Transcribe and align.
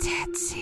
Tetsy. 0.00 0.59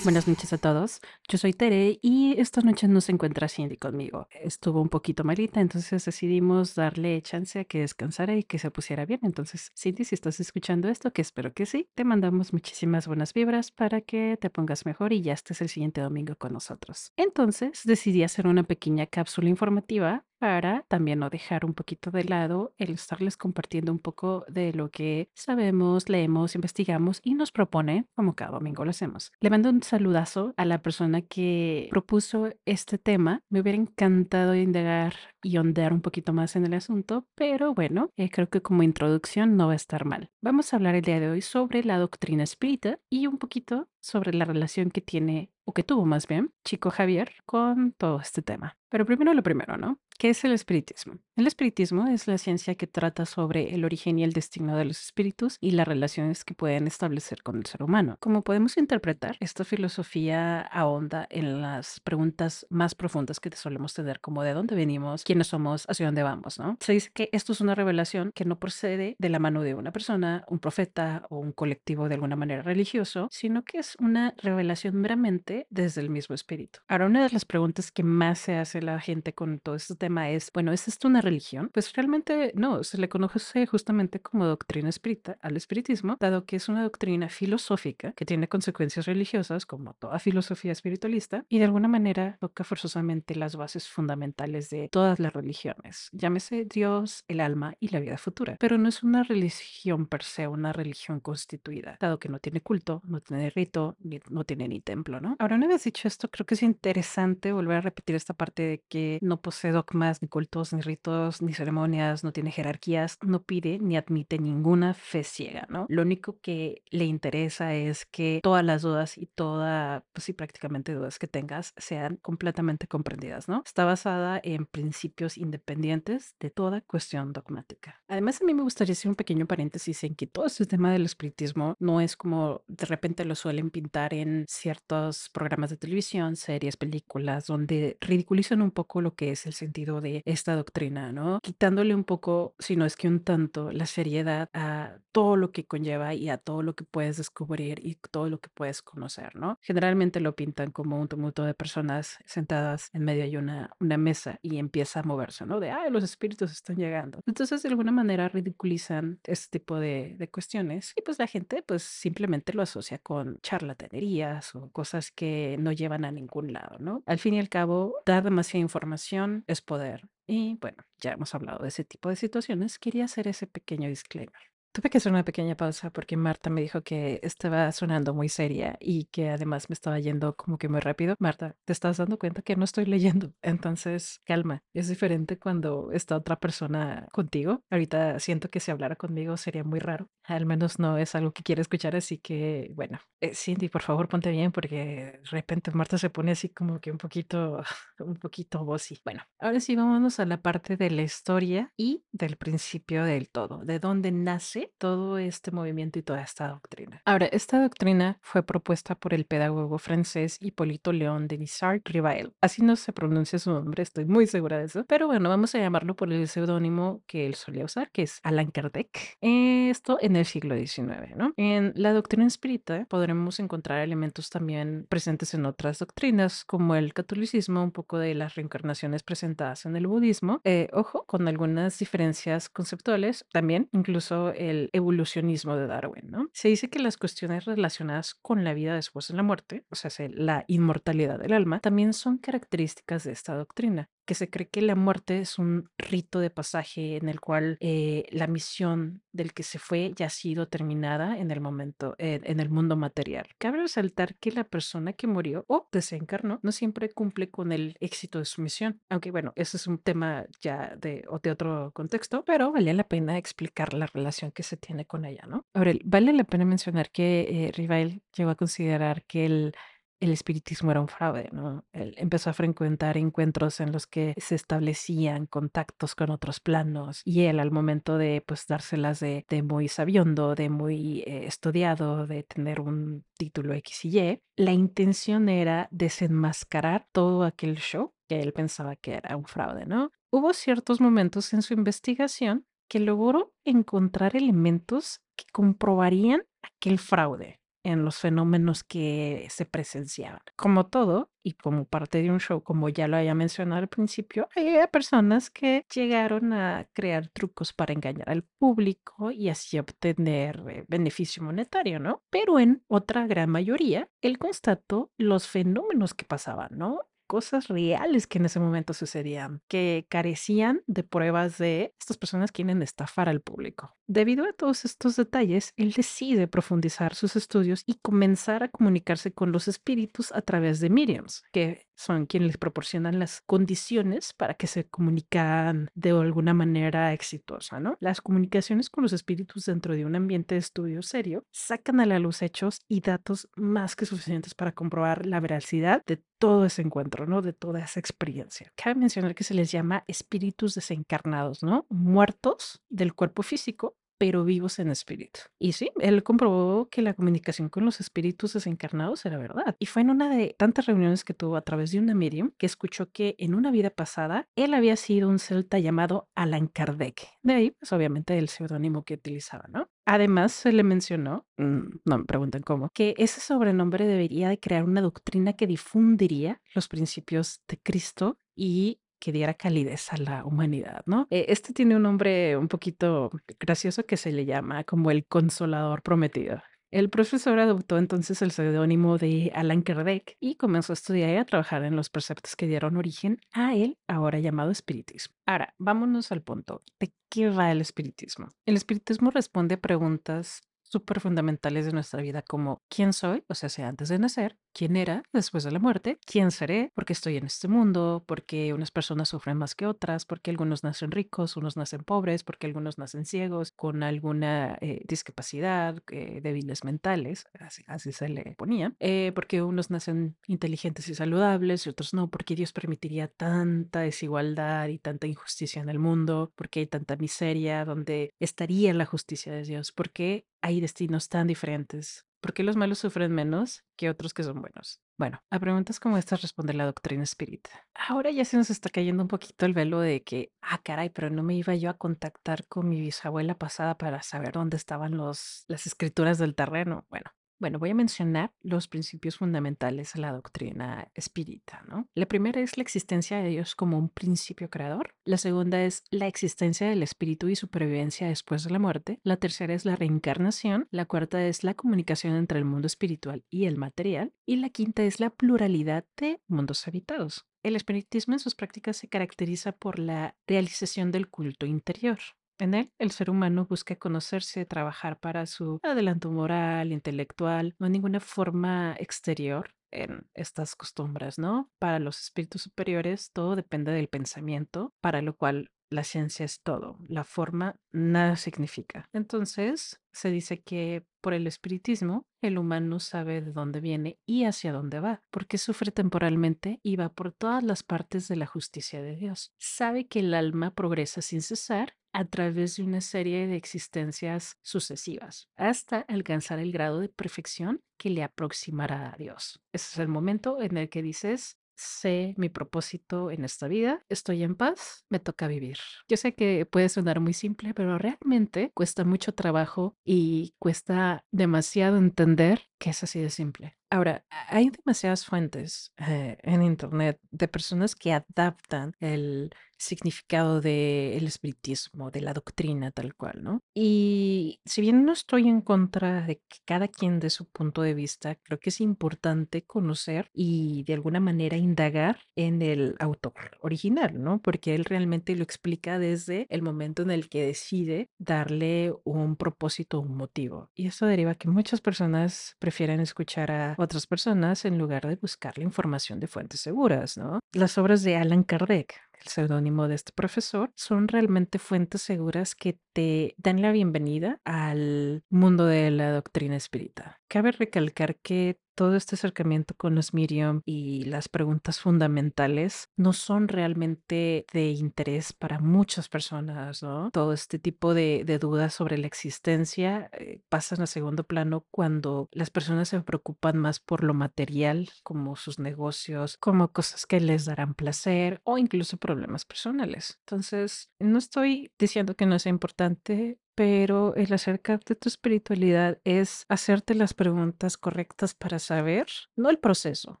Buenas 0.24 0.38
noches 0.38 0.52
a 0.54 0.58
todos. 0.58 1.00
Yo 1.28 1.36
soy 1.36 1.52
Tere 1.52 1.98
y 2.00 2.34
esta 2.38 2.62
noche 2.62 2.88
no 2.88 3.00
se 3.00 3.12
encuentra 3.12 3.48
Cindy 3.48 3.76
conmigo. 3.76 4.26
Estuvo 4.30 4.80
un 4.80 4.88
poquito 4.88 5.22
malita, 5.22 5.60
entonces 5.60 6.04
decidimos 6.04 6.74
darle 6.74 7.20
chance 7.20 7.58
a 7.58 7.64
que 7.64 7.80
descansara 7.80 8.34
y 8.34 8.42
que 8.42 8.58
se 8.58 8.70
pusiera 8.70 9.04
bien. 9.04 9.20
Entonces, 9.22 9.70
Cindy, 9.76 10.04
si 10.04 10.14
estás 10.14 10.40
escuchando 10.40 10.88
esto, 10.88 11.12
que 11.12 11.20
espero 11.20 11.52
que 11.52 11.66
sí, 11.66 11.88
te 11.94 12.04
mandamos 12.04 12.52
muchísimas 12.52 13.06
buenas 13.06 13.34
vibras 13.34 13.70
para 13.70 14.00
que 14.00 14.38
te 14.40 14.48
pongas 14.48 14.86
mejor 14.86 15.12
y 15.12 15.20
ya 15.20 15.34
estés 15.34 15.60
el 15.60 15.68
siguiente 15.68 16.00
domingo 16.00 16.36
con 16.36 16.54
nosotros. 16.54 17.12
Entonces, 17.16 17.82
decidí 17.84 18.22
hacer 18.22 18.46
una 18.46 18.62
pequeña 18.62 19.06
cápsula 19.06 19.50
informativa 19.50 20.24
para 20.38 20.84
también 20.88 21.18
no 21.18 21.30
dejar 21.30 21.64
un 21.64 21.74
poquito 21.74 22.10
de 22.10 22.24
lado 22.24 22.74
el 22.78 22.90
estarles 22.90 23.36
compartiendo 23.36 23.92
un 23.92 23.98
poco 23.98 24.44
de 24.48 24.72
lo 24.72 24.90
que 24.90 25.28
sabemos, 25.34 26.08
leemos, 26.08 26.54
investigamos 26.54 27.20
y 27.22 27.34
nos 27.34 27.52
propone, 27.52 28.06
como 28.14 28.34
cada 28.34 28.52
domingo 28.52 28.84
lo 28.84 28.90
hacemos. 28.90 29.32
Le 29.40 29.50
mando 29.50 29.70
un 29.70 29.82
saludazo 29.82 30.54
a 30.56 30.64
la 30.64 30.82
persona 30.82 31.22
que 31.22 31.88
propuso 31.90 32.50
este 32.64 32.98
tema. 32.98 33.42
Me 33.48 33.60
hubiera 33.60 33.78
encantado 33.78 34.54
indagar 34.54 35.14
y 35.44 35.58
ondear 35.58 35.92
un 35.92 36.00
poquito 36.00 36.32
más 36.32 36.56
en 36.56 36.64
el 36.66 36.74
asunto, 36.74 37.26
pero 37.34 37.74
bueno, 37.74 38.10
eh, 38.16 38.30
creo 38.30 38.48
que 38.48 38.62
como 38.62 38.82
introducción 38.82 39.56
no 39.56 39.68
va 39.68 39.74
a 39.74 39.76
estar 39.76 40.04
mal. 40.04 40.30
Vamos 40.40 40.72
a 40.72 40.76
hablar 40.76 40.94
el 40.94 41.02
día 41.02 41.20
de 41.20 41.30
hoy 41.30 41.42
sobre 41.42 41.84
la 41.84 41.98
doctrina 41.98 42.42
espírita 42.42 42.98
y 43.10 43.26
un 43.26 43.38
poquito 43.38 43.88
sobre 44.00 44.34
la 44.34 44.44
relación 44.44 44.90
que 44.90 45.00
tiene, 45.00 45.50
o 45.64 45.72
que 45.72 45.82
tuvo 45.82 46.04
más 46.04 46.26
bien, 46.26 46.52
Chico 46.62 46.90
Javier 46.90 47.32
con 47.46 47.92
todo 47.92 48.20
este 48.20 48.42
tema. 48.42 48.76
Pero 48.90 49.06
primero 49.06 49.32
lo 49.34 49.42
primero, 49.42 49.76
¿no? 49.76 49.98
¿Qué 50.18 50.30
es 50.30 50.44
el 50.44 50.52
espiritismo? 50.52 51.18
El 51.34 51.48
espiritismo 51.48 52.06
es 52.06 52.28
la 52.28 52.38
ciencia 52.38 52.76
que 52.76 52.86
trata 52.86 53.26
sobre 53.26 53.74
el 53.74 53.84
origen 53.84 54.18
y 54.18 54.24
el 54.24 54.32
destino 54.32 54.76
de 54.76 54.84
los 54.84 55.00
espíritus 55.00 55.56
y 55.60 55.72
las 55.72 55.88
relaciones 55.88 56.44
que 56.44 56.54
pueden 56.54 56.86
establecer 56.86 57.42
con 57.42 57.56
el 57.56 57.66
ser 57.66 57.82
humano. 57.82 58.16
Como 58.20 58.42
podemos 58.42 58.76
interpretar, 58.76 59.36
esta 59.40 59.64
filosofía 59.64 60.60
ahonda 60.60 61.26
en 61.30 61.60
las 61.60 61.98
preguntas 62.00 62.66
más 62.70 62.94
profundas 62.94 63.40
que 63.40 63.50
solemos 63.56 63.94
tener, 63.94 64.20
como 64.20 64.44
de 64.44 64.52
dónde 64.52 64.76
venimos, 64.76 65.24
quiénes 65.34 65.48
somos, 65.48 65.84
hacia 65.88 66.06
dónde 66.06 66.22
vamos, 66.22 66.60
¿no? 66.60 66.76
Se 66.78 66.92
dice 66.92 67.10
que 67.12 67.28
esto 67.32 67.52
es 67.52 67.60
una 67.60 67.74
revelación 67.74 68.30
que 68.36 68.44
no 68.44 68.60
procede 68.60 69.16
de 69.18 69.28
la 69.28 69.40
mano 69.40 69.62
de 69.62 69.74
una 69.74 69.90
persona, 69.90 70.44
un 70.46 70.60
profeta 70.60 71.26
o 71.28 71.40
un 71.40 71.50
colectivo 71.50 72.08
de 72.08 72.14
alguna 72.14 72.36
manera 72.36 72.62
religioso, 72.62 73.26
sino 73.32 73.64
que 73.64 73.78
es 73.78 73.96
una 73.98 74.32
revelación 74.36 74.94
meramente 74.94 75.66
desde 75.70 76.02
el 76.02 76.08
mismo 76.08 76.36
espíritu. 76.36 76.78
Ahora, 76.86 77.06
una 77.06 77.24
de 77.24 77.30
las 77.30 77.44
preguntas 77.44 77.90
que 77.90 78.04
más 78.04 78.38
se 78.38 78.54
hace 78.58 78.80
la 78.80 79.00
gente 79.00 79.32
con 79.34 79.58
todo 79.58 79.74
este 79.74 79.96
tema 79.96 80.30
es, 80.30 80.52
bueno, 80.54 80.70
¿es 80.70 80.86
esto 80.86 81.08
una 81.08 81.20
religión? 81.20 81.68
Pues 81.74 81.92
realmente 81.94 82.52
no, 82.54 82.84
se 82.84 82.98
le 82.98 83.08
conoce 83.08 83.66
justamente 83.66 84.20
como 84.20 84.46
doctrina 84.46 84.88
espírita 84.88 85.36
al 85.40 85.56
espiritismo, 85.56 86.16
dado 86.20 86.44
que 86.44 86.54
es 86.54 86.68
una 86.68 86.84
doctrina 86.84 87.28
filosófica 87.28 88.12
que 88.12 88.24
tiene 88.24 88.46
consecuencias 88.46 89.06
religiosas, 89.06 89.66
como 89.66 89.94
toda 89.94 90.20
filosofía 90.20 90.70
espiritualista, 90.70 91.44
y 91.48 91.58
de 91.58 91.64
alguna 91.64 91.88
manera 91.88 92.36
toca 92.38 92.62
forzosamente 92.62 93.34
las 93.34 93.56
bases 93.56 93.88
fundamentales 93.88 94.70
de 94.70 94.88
todas 94.90 95.18
las 95.18 95.23
religiones, 95.32 96.08
llámese 96.12 96.64
Dios, 96.64 97.24
el 97.28 97.40
alma 97.40 97.74
y 97.80 97.88
la 97.88 98.00
vida 98.00 98.18
futura. 98.18 98.56
Pero 98.60 98.78
no 98.78 98.88
es 98.88 99.02
una 99.02 99.22
religión 99.22 100.06
per 100.06 100.22
se, 100.22 100.48
una 100.48 100.72
religión 100.72 101.20
constituida, 101.20 101.96
dado 102.00 102.18
que 102.18 102.28
no 102.28 102.38
tiene 102.38 102.60
culto, 102.60 103.02
no 103.04 103.20
tiene 103.20 103.50
rito, 103.50 103.96
ni- 104.00 104.20
no 104.30 104.44
tiene 104.44 104.68
ni 104.68 104.80
templo, 104.80 105.20
¿no? 105.20 105.36
Ahora, 105.38 105.56
una 105.56 105.66
vez 105.68 105.84
dicho 105.84 106.08
esto, 106.08 106.28
creo 106.30 106.46
que 106.46 106.54
es 106.54 106.62
interesante 106.62 107.52
volver 107.52 107.78
a 107.78 107.80
repetir 107.80 108.16
esta 108.16 108.34
parte 108.34 108.62
de 108.62 108.82
que 108.88 109.18
no 109.22 109.40
posee 109.40 109.72
dogmas, 109.72 110.22
ni 110.22 110.28
cultos, 110.28 110.72
ni 110.72 110.80
ritos, 110.80 111.42
ni 111.42 111.52
ceremonias, 111.54 112.24
no 112.24 112.32
tiene 112.32 112.50
jerarquías, 112.50 113.18
no 113.22 113.42
pide 113.42 113.78
ni 113.78 113.96
admite 113.96 114.38
ninguna 114.38 114.94
fe 114.94 115.24
ciega, 115.24 115.66
¿no? 115.68 115.86
Lo 115.88 116.02
único 116.02 116.38
que 116.40 116.82
le 116.90 117.04
interesa 117.04 117.74
es 117.74 118.06
que 118.06 118.40
todas 118.42 118.64
las 118.64 118.82
dudas 118.82 119.16
y 119.18 119.26
toda, 119.26 120.04
pues 120.12 120.24
sí, 120.24 120.32
prácticamente 120.32 120.94
dudas 120.94 121.18
que 121.18 121.26
tengas 121.28 121.72
sean 121.76 122.16
completamente 122.22 122.86
comprendidas, 122.86 123.48
¿no? 123.48 123.62
Está 123.64 123.84
basada 123.84 124.40
en 124.42 124.66
principios 124.66 125.13
independientes 125.36 126.34
de 126.40 126.50
toda 126.50 126.80
cuestión 126.80 127.32
dogmática. 127.32 128.02
Además, 128.08 128.40
a 128.40 128.44
mí 128.44 128.54
me 128.54 128.62
gustaría 128.62 128.92
hacer 128.92 129.08
un 129.08 129.14
pequeño 129.14 129.46
paréntesis 129.46 130.04
en 130.04 130.14
que 130.14 130.26
todo 130.26 130.46
este 130.46 130.66
tema 130.66 130.92
del 130.92 131.04
espiritismo 131.04 131.76
no 131.78 132.00
es 132.00 132.16
como 132.16 132.62
de 132.66 132.86
repente 132.86 133.24
lo 133.24 133.34
suelen 133.34 133.70
pintar 133.70 134.14
en 134.14 134.44
ciertos 134.48 135.30
programas 135.30 135.70
de 135.70 135.76
televisión, 135.76 136.36
series, 136.36 136.76
películas, 136.76 137.46
donde 137.46 137.96
ridiculizan 138.00 138.62
un 138.62 138.70
poco 138.70 139.00
lo 139.00 139.14
que 139.14 139.30
es 139.30 139.46
el 139.46 139.52
sentido 139.52 140.00
de 140.00 140.22
esta 140.24 140.56
doctrina, 140.56 141.12
¿no? 141.12 141.40
Quitándole 141.42 141.94
un 141.94 142.04
poco, 142.04 142.54
si 142.58 142.76
no 142.76 142.84
es 142.84 142.96
que 142.96 143.08
un 143.08 143.20
tanto, 143.20 143.70
la 143.72 143.86
seriedad 143.86 144.50
a 144.52 144.98
todo 145.12 145.36
lo 145.36 145.52
que 145.52 145.64
conlleva 145.64 146.12
y 146.14 146.28
a 146.28 146.38
todo 146.38 146.62
lo 146.62 146.74
que 146.74 146.82
puedes 146.82 147.16
descubrir 147.16 147.78
y 147.86 147.94
todo 148.10 148.28
lo 148.28 148.40
que 148.40 148.50
puedes 148.52 148.82
conocer, 148.82 149.36
¿no? 149.36 149.58
Generalmente 149.62 150.18
lo 150.18 150.34
pintan 150.34 150.72
como 150.72 151.00
un 151.00 151.06
tumulto 151.06 151.44
de 151.44 151.54
personas 151.54 152.18
sentadas 152.26 152.90
en 152.92 153.04
medio 153.04 153.24
de 153.24 153.38
una, 153.38 153.70
una 153.78 153.96
mesa 153.96 154.40
y 154.42 154.58
empieza 154.58 155.03
moverse, 155.04 155.46
¿no? 155.46 155.60
De, 155.60 155.70
ay, 155.70 155.90
los 155.90 156.04
espíritus 156.04 156.52
están 156.52 156.76
llegando. 156.76 157.20
Entonces, 157.26 157.62
de 157.62 157.68
alguna 157.68 157.92
manera 157.92 158.28
ridiculizan 158.28 159.20
este 159.24 159.58
tipo 159.58 159.78
de, 159.78 160.14
de 160.18 160.28
cuestiones 160.28 160.92
y 160.96 161.02
pues 161.02 161.18
la 161.18 161.26
gente 161.26 161.62
pues 161.62 161.82
simplemente 161.82 162.52
lo 162.52 162.62
asocia 162.62 162.98
con 162.98 163.38
charlatanerías 163.42 164.54
o 164.54 164.70
cosas 164.70 165.10
que 165.10 165.56
no 165.58 165.72
llevan 165.72 166.04
a 166.04 166.12
ningún 166.12 166.52
lado, 166.52 166.78
¿no? 166.78 167.02
Al 167.06 167.18
fin 167.18 167.34
y 167.34 167.40
al 167.40 167.48
cabo, 167.48 167.94
dar 168.06 168.22
demasiada 168.24 168.62
información 168.62 169.44
es 169.46 169.60
poder. 169.60 170.08
Y 170.26 170.56
bueno, 170.60 170.78
ya 170.98 171.12
hemos 171.12 171.34
hablado 171.34 171.62
de 171.62 171.68
ese 171.68 171.84
tipo 171.84 172.08
de 172.08 172.16
situaciones. 172.16 172.78
Quería 172.78 173.04
hacer 173.04 173.28
ese 173.28 173.46
pequeño 173.46 173.88
disclaimer. 173.88 174.53
Tuve 174.74 174.90
que 174.90 174.98
hacer 174.98 175.12
una 175.12 175.24
pequeña 175.24 175.56
pausa 175.56 175.90
porque 175.90 176.16
Marta 176.16 176.50
me 176.50 176.60
dijo 176.60 176.82
que 176.82 177.20
estaba 177.22 177.70
sonando 177.70 178.12
muy 178.12 178.28
seria 178.28 178.76
y 178.80 179.04
que 179.04 179.30
además 179.30 179.70
me 179.70 179.74
estaba 179.74 180.00
yendo 180.00 180.34
como 180.34 180.58
que 180.58 180.68
muy 180.68 180.80
rápido. 180.80 181.14
Marta, 181.20 181.54
¿te 181.64 181.72
estás 181.72 181.98
dando 181.98 182.18
cuenta 182.18 182.42
que 182.42 182.56
no 182.56 182.64
estoy 182.64 182.84
leyendo? 182.84 183.32
Entonces, 183.42 184.20
calma. 184.24 184.64
Es 184.72 184.88
diferente 184.88 185.38
cuando 185.38 185.92
está 185.92 186.16
otra 186.16 186.40
persona 186.40 187.06
contigo. 187.12 187.62
Ahorita 187.70 188.18
siento 188.18 188.50
que 188.50 188.58
si 188.58 188.72
hablara 188.72 188.96
conmigo 188.96 189.36
sería 189.36 189.62
muy 189.62 189.78
raro. 189.78 190.08
Al 190.24 190.44
menos 190.44 190.80
no 190.80 190.98
es 190.98 191.14
algo 191.14 191.30
que 191.30 191.44
quiero 191.44 191.62
escuchar, 191.62 191.94
así 191.94 192.18
que 192.18 192.72
bueno. 192.74 192.98
Eh, 193.20 193.32
Cindy, 193.32 193.68
por 193.68 193.82
favor, 193.82 194.08
ponte 194.08 194.32
bien 194.32 194.50
porque 194.50 195.20
de 195.22 195.30
repente 195.30 195.70
Marta 195.70 195.98
se 195.98 196.10
pone 196.10 196.32
así 196.32 196.48
como 196.48 196.80
que 196.80 196.90
un 196.90 196.98
poquito, 196.98 197.62
un 198.00 198.16
poquito 198.16 198.64
bossy. 198.64 199.00
Bueno, 199.04 199.22
ahora 199.38 199.60
sí, 199.60 199.76
vámonos 199.76 200.18
a 200.18 200.26
la 200.26 200.42
parte 200.42 200.76
de 200.76 200.90
la 200.90 201.02
historia 201.02 201.72
y 201.76 202.02
del 202.10 202.36
principio 202.36 203.04
del 203.04 203.30
todo, 203.30 203.64
de 203.64 203.78
dónde 203.78 204.10
nace 204.10 204.63
todo 204.78 205.18
este 205.18 205.50
movimiento 205.50 205.98
y 205.98 206.02
toda 206.02 206.22
esta 206.22 206.48
doctrina. 206.48 207.02
Ahora, 207.04 207.26
esta 207.26 207.60
doctrina 207.60 208.18
fue 208.22 208.42
propuesta 208.42 208.94
por 208.94 209.14
el 209.14 209.24
pedagogo 209.24 209.78
francés 209.78 210.38
Hipólito 210.40 210.92
León 210.92 211.28
de 211.28 211.38
Nizard 211.38 211.82
Rivail. 211.84 212.32
Así 212.40 212.62
no 212.62 212.76
se 212.76 212.92
pronuncia 212.92 213.38
su 213.38 213.50
nombre, 213.50 213.82
estoy 213.82 214.04
muy 214.04 214.26
segura 214.26 214.58
de 214.58 214.64
eso, 214.64 214.84
pero 214.86 215.06
bueno, 215.06 215.28
vamos 215.28 215.54
a 215.54 215.58
llamarlo 215.58 215.94
por 215.96 216.12
el 216.12 216.28
seudónimo 216.28 217.02
que 217.06 217.26
él 217.26 217.34
solía 217.34 217.64
usar, 217.64 217.90
que 217.90 218.02
es 218.02 218.20
Allan 218.22 218.50
Kardec. 218.50 219.16
Esto 219.20 219.98
en 220.00 220.16
el 220.16 220.24
siglo 220.24 220.56
XIX, 220.56 221.16
¿no? 221.16 221.32
En 221.36 221.72
la 221.76 221.92
doctrina 221.92 222.26
espírita 222.26 222.86
podremos 222.88 223.40
encontrar 223.40 223.80
elementos 223.80 224.30
también 224.30 224.86
presentes 224.88 225.34
en 225.34 225.46
otras 225.46 225.78
doctrinas, 225.78 226.44
como 226.44 226.74
el 226.74 226.94
catolicismo, 226.94 227.62
un 227.62 227.72
poco 227.72 227.98
de 227.98 228.14
las 228.14 228.34
reencarnaciones 228.34 229.02
presentadas 229.02 229.66
en 229.66 229.76
el 229.76 229.86
budismo, 229.86 230.40
eh, 230.44 230.68
ojo, 230.72 231.04
con 231.06 231.28
algunas 231.28 231.78
diferencias 231.78 232.48
conceptuales, 232.48 233.26
también 233.32 233.68
incluso 233.72 234.32
el 234.32 234.53
evolucionismo 234.72 235.56
de 235.56 235.66
Darwin, 235.66 236.10
¿no? 236.10 236.28
Se 236.32 236.48
dice 236.48 236.68
que 236.70 236.78
las 236.78 236.96
cuestiones 236.96 237.44
relacionadas 237.44 238.14
con 238.14 238.44
la 238.44 238.54
vida 238.54 238.74
después 238.74 239.08
de 239.08 239.14
la 239.14 239.22
muerte, 239.22 239.64
o 239.70 239.74
sea, 239.76 239.90
se- 239.90 240.08
la 240.08 240.44
inmortalidad 240.48 241.18
del 241.18 241.32
alma, 241.32 241.60
también 241.60 241.92
son 241.92 242.18
características 242.18 243.04
de 243.04 243.12
esta 243.12 243.34
doctrina 243.34 243.90
que 244.04 244.14
se 244.14 244.30
cree 244.30 244.48
que 244.48 244.62
la 244.62 244.74
muerte 244.74 245.20
es 245.20 245.38
un 245.38 245.70
rito 245.78 246.20
de 246.20 246.30
pasaje 246.30 246.96
en 246.96 247.08
el 247.08 247.20
cual 247.20 247.56
eh, 247.60 248.04
la 248.10 248.26
misión 248.26 249.02
del 249.12 249.32
que 249.32 249.42
se 249.42 249.58
fue 249.58 249.92
ya 249.94 250.06
ha 250.06 250.10
sido 250.10 250.48
terminada 250.48 251.18
en 251.18 251.30
el 251.30 251.40
momento, 251.40 251.94
en 251.98 252.40
el 252.40 252.50
mundo 252.50 252.76
material. 252.76 253.26
Cabe 253.38 253.58
resaltar 253.58 254.16
que 254.16 254.32
la 254.32 254.44
persona 254.44 254.92
que 254.92 255.06
murió 255.06 255.44
o 255.48 255.68
desencarnó 255.72 256.40
no 256.42 256.52
siempre 256.52 256.90
cumple 256.90 257.30
con 257.30 257.52
el 257.52 257.76
éxito 257.80 258.18
de 258.18 258.24
su 258.24 258.42
misión, 258.42 258.80
aunque 258.88 259.10
bueno, 259.10 259.32
ese 259.36 259.56
es 259.56 259.66
un 259.66 259.78
tema 259.78 260.26
ya 260.40 260.74
de, 260.76 261.04
otro 261.08 261.72
contexto, 261.72 262.24
pero 262.24 262.52
vale 262.52 262.74
la 262.74 262.84
pena 262.84 263.16
explicar 263.18 263.74
la 263.74 263.86
relación 263.86 264.30
que 264.32 264.42
se 264.42 264.56
tiene 264.56 264.84
con 264.86 265.04
ella, 265.04 265.24
¿no? 265.28 265.46
Ahora, 265.54 265.72
vale 265.84 266.12
la 266.12 266.24
pena 266.24 266.44
mencionar 266.44 266.90
que 266.90 267.48
eh, 267.48 268.00
llegó 268.16 268.30
a 268.30 268.34
considerar 268.34 269.04
que 269.04 269.26
el 269.26 269.54
el 270.00 270.12
espiritismo 270.12 270.70
era 270.70 270.80
un 270.80 270.88
fraude, 270.88 271.28
¿no? 271.32 271.64
Él 271.72 271.94
empezó 271.96 272.30
a 272.30 272.34
frecuentar 272.34 272.96
encuentros 272.96 273.60
en 273.60 273.72
los 273.72 273.86
que 273.86 274.14
se 274.16 274.34
establecían 274.34 275.26
contactos 275.26 275.94
con 275.94 276.10
otros 276.10 276.40
planos 276.40 277.02
y 277.04 277.22
él 277.22 277.40
al 277.40 277.50
momento 277.50 277.98
de 277.98 278.22
pues 278.26 278.46
dárselas 278.46 279.00
de, 279.00 279.24
muy 279.42 279.68
sabiondo, 279.68 280.34
de 280.34 280.50
muy 280.50 281.00
eh, 281.06 281.26
estudiado, 281.26 282.06
de 282.06 282.22
tener 282.22 282.60
un 282.60 283.04
título 283.16 283.54
X 283.54 283.84
y 283.84 283.98
Y, 283.98 284.22
la 284.36 284.52
intención 284.52 285.28
era 285.28 285.68
desenmascarar 285.70 286.86
todo 286.92 287.24
aquel 287.24 287.56
show 287.56 287.92
que 288.08 288.20
él 288.20 288.32
pensaba 288.32 288.76
que 288.76 288.94
era 288.94 289.16
un 289.16 289.24
fraude, 289.24 289.66
¿no? 289.66 289.90
Hubo 290.10 290.32
ciertos 290.32 290.80
momentos 290.80 291.32
en 291.32 291.42
su 291.42 291.54
investigación 291.54 292.46
que 292.68 292.80
logró 292.80 293.32
encontrar 293.44 294.16
elementos 294.16 295.00
que 295.16 295.24
comprobarían 295.32 296.22
aquel 296.42 296.78
fraude 296.78 297.40
en 297.64 297.84
los 297.84 297.98
fenómenos 297.98 298.62
que 298.62 299.26
se 299.30 299.46
presenciaban. 299.46 300.20
Como 300.36 300.66
todo, 300.66 301.10
y 301.22 301.32
como 301.32 301.64
parte 301.64 302.02
de 302.02 302.10
un 302.10 302.20
show, 302.20 302.42
como 302.42 302.68
ya 302.68 302.86
lo 302.86 302.96
había 302.98 303.14
mencionado 303.14 303.62
al 303.62 303.68
principio, 303.68 304.28
había 304.36 304.68
personas 304.68 305.30
que 305.30 305.64
llegaron 305.74 306.32
a 306.34 306.68
crear 306.74 307.08
trucos 307.08 307.52
para 307.52 307.72
engañar 307.72 308.10
al 308.10 308.22
público 308.22 309.10
y 309.10 309.30
así 309.30 309.58
obtener 309.58 310.44
eh, 310.48 310.64
beneficio 310.68 311.22
monetario, 311.22 311.80
¿no? 311.80 312.02
Pero 312.10 312.38
en 312.38 312.62
otra 312.68 313.06
gran 313.06 313.30
mayoría, 313.30 313.88
él 314.02 314.18
constató 314.18 314.92
los 314.98 315.26
fenómenos 315.26 315.94
que 315.94 316.04
pasaban, 316.04 316.50
¿no? 316.52 316.80
cosas 317.06 317.48
reales 317.48 318.06
que 318.06 318.18
en 318.18 318.26
ese 318.26 318.40
momento 318.40 318.74
sucedían, 318.74 319.42
que 319.48 319.86
carecían 319.88 320.62
de 320.66 320.82
pruebas 320.82 321.38
de 321.38 321.74
estas 321.78 321.96
personas 321.96 322.32
quieren 322.32 322.62
estafar 322.62 323.08
al 323.08 323.20
público. 323.20 323.76
Debido 323.86 324.24
a 324.24 324.32
todos 324.32 324.64
estos 324.64 324.96
detalles, 324.96 325.52
él 325.56 325.72
decide 325.72 326.26
profundizar 326.26 326.94
sus 326.94 327.16
estudios 327.16 327.64
y 327.66 327.74
comenzar 327.74 328.42
a 328.42 328.48
comunicarse 328.48 329.12
con 329.12 329.30
los 329.30 329.46
espíritus 329.46 330.10
a 330.12 330.22
través 330.22 330.60
de 330.60 330.70
mediums, 330.70 331.22
que 331.32 331.66
son 331.76 332.06
quienes 332.06 332.28
les 332.28 332.38
proporcionan 332.38 332.98
las 332.98 333.20
condiciones 333.26 334.14
para 334.14 334.34
que 334.34 334.46
se 334.46 334.66
comunican 334.66 335.68
de 335.74 335.90
alguna 335.90 336.32
manera 336.32 336.92
exitosa, 336.94 337.60
¿no? 337.60 337.76
Las 337.80 338.00
comunicaciones 338.00 338.70
con 338.70 338.82
los 338.82 338.94
espíritus 338.94 339.44
dentro 339.44 339.74
de 339.74 339.84
un 339.84 339.96
ambiente 339.96 340.34
de 340.34 340.40
estudio 340.40 340.82
serio 340.82 341.26
sacan 341.30 341.80
a 341.80 341.86
la 341.86 341.98
luz 341.98 342.22
hechos 342.22 342.60
y 342.68 342.80
datos 342.80 343.28
más 343.36 343.76
que 343.76 343.86
suficientes 343.86 344.34
para 344.34 344.52
comprobar 344.52 345.04
la 345.04 345.20
veracidad 345.20 345.82
de 345.86 346.02
todo 346.18 346.46
ese 346.46 346.62
encuentro, 346.62 347.06
¿no? 347.06 347.20
De 347.20 347.32
toda 347.32 347.60
esa 347.60 347.80
experiencia. 347.80 348.50
Cabe 348.54 348.76
mencionar 348.76 349.14
que 349.14 349.24
se 349.24 349.34
les 349.34 349.50
llama 349.52 349.84
espíritus 349.86 350.54
desencarnados, 350.54 351.42
¿no? 351.42 351.66
Muertos 351.68 352.62
del 352.70 352.94
cuerpo 352.94 353.22
físico, 353.22 353.76
pero 353.98 354.24
vivos 354.24 354.58
en 354.58 354.68
espíritu. 354.68 355.20
Y 355.38 355.52
sí, 355.52 355.70
él 355.80 356.02
comprobó 356.02 356.68
que 356.68 356.82
la 356.82 356.94
comunicación 356.94 357.48
con 357.48 357.64
los 357.64 357.80
espíritus 357.80 358.34
desencarnados 358.34 359.04
era 359.06 359.18
verdad. 359.18 359.56
Y 359.58 359.66
fue 359.66 359.82
en 359.82 359.90
una 359.90 360.14
de 360.14 360.34
tantas 360.38 360.66
reuniones 360.66 361.04
que 361.04 361.14
tuvo 361.14 361.36
a 361.36 361.42
través 361.42 361.70
de 361.72 361.78
una 361.78 361.94
medium 361.94 362.32
que 362.38 362.46
escuchó 362.46 362.90
que 362.90 363.14
en 363.18 363.34
una 363.34 363.50
vida 363.50 363.70
pasada 363.70 364.28
él 364.36 364.54
había 364.54 364.76
sido 364.76 365.08
un 365.08 365.18
celta 365.18 365.58
llamado 365.58 366.08
Alan 366.14 366.48
Kardec. 366.48 367.08
De 367.22 367.34
ahí, 367.34 367.50
pues 367.52 367.72
obviamente 367.72 368.18
el 368.18 368.28
seudónimo 368.28 368.84
que 368.84 368.94
utilizaba, 368.94 369.46
¿no? 369.48 369.68
Además, 369.86 370.32
se 370.32 370.52
le 370.52 370.62
mencionó, 370.62 371.26
mm, 371.36 371.80
no 371.84 371.98
me 371.98 372.04
pregunten 372.04 372.42
cómo, 372.42 372.70
que 372.72 372.94
ese 372.96 373.20
sobrenombre 373.20 373.86
debería 373.86 374.28
de 374.28 374.40
crear 374.40 374.64
una 374.64 374.80
doctrina 374.80 375.34
que 375.34 375.46
difundiría 375.46 376.40
los 376.54 376.68
principios 376.68 377.42
de 377.48 377.58
Cristo 377.58 378.18
y 378.34 378.80
que 379.04 379.12
diera 379.12 379.34
calidez 379.34 379.92
a 379.92 379.98
la 379.98 380.24
humanidad, 380.24 380.82
¿no? 380.86 381.06
Eh, 381.10 381.26
este 381.28 381.52
tiene 381.52 381.76
un 381.76 381.82
nombre 381.82 382.38
un 382.38 382.48
poquito 382.48 383.10
gracioso 383.38 383.84
que 383.84 383.98
se 383.98 384.10
le 384.12 384.24
llama 384.24 384.64
como 384.64 384.90
el 384.90 385.04
consolador 385.04 385.82
prometido. 385.82 386.42
El 386.70 386.88
profesor 386.88 387.38
adoptó 387.38 387.76
entonces 387.76 388.22
el 388.22 388.30
seudónimo 388.30 388.96
de 388.96 389.30
Alan 389.34 389.60
Kardec 389.60 390.16
y 390.20 390.36
comenzó 390.36 390.72
a 390.72 390.74
estudiar 390.74 391.10
y 391.10 391.16
a 391.16 391.26
trabajar 391.26 391.64
en 391.64 391.76
los 391.76 391.90
preceptos 391.90 392.34
que 392.34 392.46
dieron 392.46 392.78
origen 392.78 393.20
a 393.32 393.54
él, 393.54 393.76
ahora 393.86 394.20
llamado 394.20 394.50
espiritismo. 394.50 395.14
Ahora, 395.26 395.54
vámonos 395.58 396.10
al 396.10 396.22
punto. 396.22 396.62
¿De 396.80 396.90
qué 397.10 397.28
va 397.28 397.52
el 397.52 397.60
espiritismo? 397.60 398.28
El 398.46 398.56
espiritismo 398.56 399.10
responde 399.10 399.56
a 399.56 399.60
preguntas 399.60 400.40
súper 400.64 401.00
fundamentales 401.00 401.66
de 401.66 401.72
nuestra 401.72 402.02
vida 402.02 402.22
como 402.22 402.62
quién 402.68 402.92
soy, 402.92 403.24
o 403.28 403.34
sea, 403.34 403.48
sea 403.48 403.68
antes 403.68 403.88
de 403.88 403.98
nacer, 403.98 404.36
quién 404.52 404.76
era 404.76 405.02
después 405.12 405.44
de 405.44 405.50
la 405.50 405.58
muerte, 405.58 405.98
quién 406.06 406.30
seré, 406.30 406.70
por 406.74 406.84
qué 406.84 406.92
estoy 406.92 407.16
en 407.16 407.26
este 407.26 407.48
mundo, 407.48 408.04
por 408.06 408.24
qué 408.24 408.54
unas 408.54 408.70
personas 408.70 409.08
sufren 409.08 409.36
más 409.36 409.54
que 409.54 409.66
otras, 409.66 410.06
por 410.06 410.20
qué 410.20 410.30
algunos 410.30 410.62
nacen 410.64 410.90
ricos, 410.90 411.36
unos 411.36 411.56
nacen 411.56 411.82
pobres, 411.84 412.24
por 412.24 412.38
qué 412.38 412.46
algunos 412.46 412.78
nacen 412.78 413.04
ciegos, 413.04 413.52
con 413.52 413.82
alguna 413.82 414.56
eh, 414.60 414.82
discapacidad, 414.86 415.82
eh, 415.90 416.20
débiles 416.22 416.64
mentales, 416.64 417.26
así, 417.66 417.92
se 417.92 418.08
le 418.08 418.34
ponía, 418.36 418.74
eh, 418.80 419.12
porque 419.14 419.42
unos 419.42 419.70
nacen 419.70 420.16
inteligentes 420.26 420.88
y 420.88 420.94
saludables 420.94 421.66
y 421.66 421.70
otros 421.70 421.92
no, 421.94 422.08
porque 422.08 422.34
Dios 422.34 422.52
permitiría 422.52 423.08
tanta 423.08 423.80
desigualdad 423.80 424.68
y 424.68 424.78
tanta 424.78 425.06
injusticia 425.06 425.62
en 425.62 425.68
el 425.68 425.78
mundo, 425.78 426.32
porque 426.36 426.60
hay 426.60 426.66
tanta 426.66 426.96
miseria, 426.96 427.64
donde 427.64 428.14
estaría 428.20 428.72
la 428.72 428.86
justicia 428.86 429.32
de 429.32 429.42
Dios, 429.42 429.72
porque 429.72 430.26
hay 430.44 430.60
destinos 430.60 431.08
tan 431.08 431.26
diferentes. 431.26 432.06
¿Por 432.20 432.34
qué 432.34 432.42
los 432.42 432.54
malos 432.54 432.78
sufren 432.78 433.10
menos 433.10 433.64
que 433.76 433.88
otros 433.88 434.12
que 434.12 434.22
son 434.22 434.42
buenos? 434.42 434.78
Bueno, 434.98 435.22
a 435.30 435.38
preguntas 435.40 435.80
como 435.80 435.96
estas 435.96 436.20
responde 436.20 436.52
la 436.52 436.66
doctrina 436.66 437.02
espírita. 437.02 437.50
Ahora 437.74 438.10
ya 438.10 438.26
se 438.26 438.36
nos 438.36 438.50
está 438.50 438.68
cayendo 438.68 439.02
un 439.02 439.08
poquito 439.08 439.46
el 439.46 439.54
velo 439.54 439.80
de 439.80 440.02
que, 440.02 440.32
ah, 440.42 440.60
caray, 440.62 440.90
pero 440.90 441.08
no 441.08 441.22
me 441.22 441.34
iba 441.34 441.54
yo 441.54 441.70
a 441.70 441.78
contactar 441.78 442.46
con 442.46 442.68
mi 442.68 442.78
bisabuela 442.78 443.38
pasada 443.38 443.78
para 443.78 444.02
saber 444.02 444.32
dónde 444.32 444.58
estaban 444.58 444.98
los, 444.98 445.46
las 445.48 445.66
escrituras 445.66 446.18
del 446.18 446.34
terreno. 446.34 446.86
Bueno, 446.90 447.10
bueno, 447.44 447.58
voy 447.58 447.68
a 447.68 447.74
mencionar 447.74 448.32
los 448.40 448.68
principios 448.68 449.18
fundamentales 449.18 449.92
de 449.92 450.00
la 450.00 450.12
doctrina 450.12 450.90
espírita. 450.94 451.62
La 451.94 452.06
primera 452.06 452.40
es 452.40 452.56
la 452.56 452.62
existencia 452.62 453.18
de 453.18 453.28
Dios 453.28 453.54
como 453.54 453.76
un 453.76 453.90
principio 453.90 454.48
creador. 454.48 454.94
La 455.04 455.18
segunda 455.18 455.62
es 455.62 455.84
la 455.90 456.06
existencia 456.06 456.66
del 456.70 456.82
espíritu 456.82 457.28
y 457.28 457.36
supervivencia 457.36 458.08
después 458.08 458.44
de 458.44 458.50
la 458.50 458.58
muerte. 458.58 458.98
La 459.02 459.18
tercera 459.18 459.52
es 459.52 459.66
la 459.66 459.76
reencarnación. 459.76 460.68
La 460.70 460.86
cuarta 460.86 461.22
es 461.22 461.44
la 461.44 461.52
comunicación 461.52 462.14
entre 462.14 462.38
el 462.38 462.46
mundo 462.46 462.66
espiritual 462.66 463.26
y 463.28 463.44
el 463.44 463.58
material. 463.58 464.14
Y 464.24 464.36
la 464.36 464.48
quinta 464.48 464.82
es 464.82 464.98
la 464.98 465.10
pluralidad 465.10 465.84
de 465.98 466.22
mundos 466.26 466.66
habitados. 466.66 467.26
El 467.42 467.56
espiritismo 467.56 468.14
en 468.14 468.20
sus 468.20 468.34
prácticas 468.34 468.78
se 468.78 468.88
caracteriza 468.88 469.52
por 469.52 469.78
la 469.78 470.16
realización 470.26 470.90
del 470.92 471.10
culto 471.10 471.44
interior. 471.44 471.98
En 472.44 472.52
él, 472.52 472.70
el 472.78 472.90
ser 472.90 473.08
humano 473.08 473.46
busca 473.46 473.74
conocerse, 473.76 474.44
trabajar 474.44 475.00
para 475.00 475.24
su 475.24 475.60
adelanto 475.62 476.10
moral, 476.10 476.72
intelectual, 476.72 477.56
no 477.58 477.64
hay 477.64 477.72
ninguna 477.72 478.00
forma 478.00 478.76
exterior 478.78 479.54
en 479.70 480.06
estas 480.12 480.54
costumbres, 480.54 481.18
¿no? 481.18 481.50
Para 481.58 481.78
los 481.78 481.98
espíritus 481.98 482.42
superiores, 482.42 483.12
todo 483.12 483.34
depende 483.34 483.72
del 483.72 483.88
pensamiento, 483.88 484.74
para 484.82 485.00
lo 485.00 485.16
cual 485.16 485.52
la 485.70 485.84
ciencia 485.84 486.26
es 486.26 486.42
todo, 486.42 486.76
la 486.86 487.04
forma 487.04 487.56
nada 487.72 488.16
significa. 488.16 488.90
Entonces, 488.92 489.80
se 489.92 490.10
dice 490.10 490.42
que 490.42 490.84
por 491.00 491.14
el 491.14 491.26
espiritismo, 491.26 492.06
el 492.20 492.36
humano 492.36 492.78
sabe 492.78 493.22
de 493.22 493.32
dónde 493.32 493.60
viene 493.60 493.98
y 494.04 494.24
hacia 494.24 494.52
dónde 494.52 494.80
va, 494.80 495.00
porque 495.10 495.38
sufre 495.38 495.72
temporalmente 495.72 496.60
y 496.62 496.76
va 496.76 496.90
por 496.90 497.10
todas 497.10 497.42
las 497.42 497.62
partes 497.62 498.06
de 498.06 498.16
la 498.16 498.26
justicia 498.26 498.82
de 498.82 498.96
Dios. 498.96 499.32
Sabe 499.38 499.86
que 499.86 500.00
el 500.00 500.12
alma 500.12 500.54
progresa 500.54 501.00
sin 501.00 501.22
cesar 501.22 501.74
a 501.94 502.04
través 502.04 502.56
de 502.56 502.64
una 502.64 502.80
serie 502.80 503.26
de 503.26 503.36
existencias 503.36 504.36
sucesivas 504.42 505.30
hasta 505.36 505.78
alcanzar 505.88 506.40
el 506.40 506.52
grado 506.52 506.80
de 506.80 506.88
perfección 506.88 507.62
que 507.78 507.88
le 507.88 508.02
aproximará 508.02 508.92
a 508.92 508.96
Dios. 508.96 509.40
Ese 509.52 509.72
es 509.72 509.78
el 509.78 509.88
momento 509.88 510.42
en 510.42 510.56
el 510.56 510.68
que 510.68 510.82
dices, 510.82 511.38
sé 511.56 512.14
mi 512.16 512.28
propósito 512.28 513.12
en 513.12 513.24
esta 513.24 513.46
vida, 513.46 513.84
estoy 513.88 514.24
en 514.24 514.34
paz, 514.34 514.84
me 514.88 514.98
toca 514.98 515.28
vivir. 515.28 515.58
Yo 515.88 515.96
sé 515.96 516.14
que 516.14 516.46
puede 516.46 516.68
sonar 516.68 516.98
muy 516.98 517.12
simple, 517.12 517.54
pero 517.54 517.78
realmente 517.78 518.50
cuesta 518.54 518.84
mucho 518.84 519.14
trabajo 519.14 519.76
y 519.84 520.34
cuesta 520.38 521.04
demasiado 521.12 521.76
entender 521.76 522.42
que 522.58 522.70
es 522.70 522.82
así 522.82 523.00
de 523.00 523.10
simple. 523.10 523.56
Ahora, 523.70 524.04
hay 524.28 524.50
demasiadas 524.50 525.04
fuentes 525.04 525.72
eh, 525.78 526.16
en 526.22 526.42
Internet 526.42 527.00
de 527.10 527.28
personas 527.28 527.74
que 527.74 527.92
adaptan 527.92 528.72
el 528.80 529.34
significado 529.64 530.40
del 530.40 531.06
espiritismo, 531.06 531.90
de 531.90 532.00
la 532.00 532.12
doctrina 532.12 532.70
tal 532.70 532.94
cual, 532.94 533.22
¿no? 533.22 533.40
Y 533.54 534.40
si 534.44 534.60
bien 534.60 534.84
no 534.84 534.92
estoy 534.92 535.28
en 535.28 535.40
contra 535.40 536.02
de 536.06 536.16
que 536.16 536.38
cada 536.44 536.68
quien 536.68 537.00
dé 537.00 537.10
su 537.10 537.26
punto 537.26 537.62
de 537.62 537.74
vista, 537.74 538.14
creo 538.16 538.38
que 538.38 538.50
es 538.50 538.60
importante 538.60 539.42
conocer 539.42 540.08
y 540.12 540.64
de 540.64 540.74
alguna 540.74 541.00
manera 541.00 541.36
indagar 541.36 542.00
en 542.16 542.42
el 542.42 542.76
autor 542.78 543.38
original, 543.40 544.02
¿no? 544.02 544.20
Porque 544.20 544.54
él 544.54 544.64
realmente 544.64 545.16
lo 545.16 545.22
explica 545.22 545.78
desde 545.78 546.26
el 546.30 546.42
momento 546.42 546.82
en 546.82 546.90
el 546.90 547.08
que 547.08 547.26
decide 547.26 547.88
darle 547.98 548.72
un 548.84 549.16
propósito, 549.16 549.80
un 549.80 549.96
motivo. 549.96 550.50
Y 550.54 550.66
eso 550.66 550.86
deriva 550.86 551.14
que 551.14 551.28
muchas 551.28 551.60
personas 551.60 552.36
prefieren 552.38 552.80
escuchar 552.80 553.30
a 553.30 553.54
otras 553.58 553.86
personas 553.86 554.44
en 554.44 554.58
lugar 554.58 554.86
de 554.86 554.96
buscar 554.96 555.38
la 555.38 555.44
información 555.44 556.00
de 556.00 556.06
fuentes 556.06 556.40
seguras, 556.40 556.96
¿no? 556.96 557.20
Las 557.32 557.58
obras 557.58 557.82
de 557.82 557.96
Alan 557.96 558.24
Kardec, 558.24 558.74
el 559.04 559.10
seudónimo 559.10 559.68
de 559.68 559.74
este 559.74 559.92
profesor, 559.92 560.52
son 560.56 560.88
realmente 560.88 561.38
fuentes 561.38 561.82
seguras 561.82 562.34
que 562.34 562.58
te 562.72 563.14
dan 563.18 563.42
la 563.42 563.52
bienvenida 563.52 564.20
al 564.24 565.04
mundo 565.08 565.46
de 565.46 565.70
la 565.70 565.92
doctrina 565.92 566.36
espírita. 566.36 567.00
Cabe 567.08 567.32
recalcar 567.32 567.96
que 567.96 568.38
todo 568.54 568.76
este 568.76 568.94
acercamiento 568.94 569.54
con 569.54 569.74
los 569.74 569.94
medium 569.94 570.42
y 570.44 570.84
las 570.84 571.08
preguntas 571.08 571.60
fundamentales 571.60 572.70
no 572.76 572.92
son 572.92 573.28
realmente 573.28 574.26
de 574.32 574.50
interés 574.50 575.12
para 575.12 575.38
muchas 575.38 575.88
personas, 575.88 576.62
¿no? 576.62 576.90
Todo 576.90 577.12
este 577.12 577.38
tipo 577.38 577.74
de, 577.74 578.04
de 578.04 578.18
dudas 578.18 578.54
sobre 578.54 578.78
la 578.78 578.86
existencia 578.86 579.90
eh, 579.92 580.22
pasan 580.28 580.62
a 580.62 580.66
segundo 580.66 581.04
plano 581.04 581.46
cuando 581.50 582.08
las 582.12 582.30
personas 582.30 582.68
se 582.68 582.80
preocupan 582.80 583.38
más 583.38 583.60
por 583.60 583.84
lo 583.84 583.94
material, 583.94 584.70
como 584.82 585.16
sus 585.16 585.38
negocios, 585.38 586.16
como 586.18 586.52
cosas 586.52 586.86
que 586.86 587.00
les 587.00 587.24
darán 587.24 587.54
placer 587.54 588.20
o 588.24 588.38
incluso 588.38 588.76
problemas 588.76 589.24
personales. 589.24 589.98
Entonces, 590.00 590.70
no 590.78 590.98
estoy 590.98 591.52
diciendo 591.58 591.94
que 591.96 592.06
no 592.06 592.18
sea 592.18 592.30
importante, 592.30 593.18
pero 593.34 593.94
el 593.96 594.12
acercarte 594.12 594.74
a 594.74 594.76
tu 594.76 594.88
espiritualidad 594.88 595.78
es 595.84 596.24
hacerte 596.28 596.74
las 596.74 596.94
preguntas 596.94 597.56
correctas 597.56 598.14
para 598.14 598.38
saber, 598.38 598.86
no 599.16 599.30
el 599.30 599.38
proceso, 599.38 600.00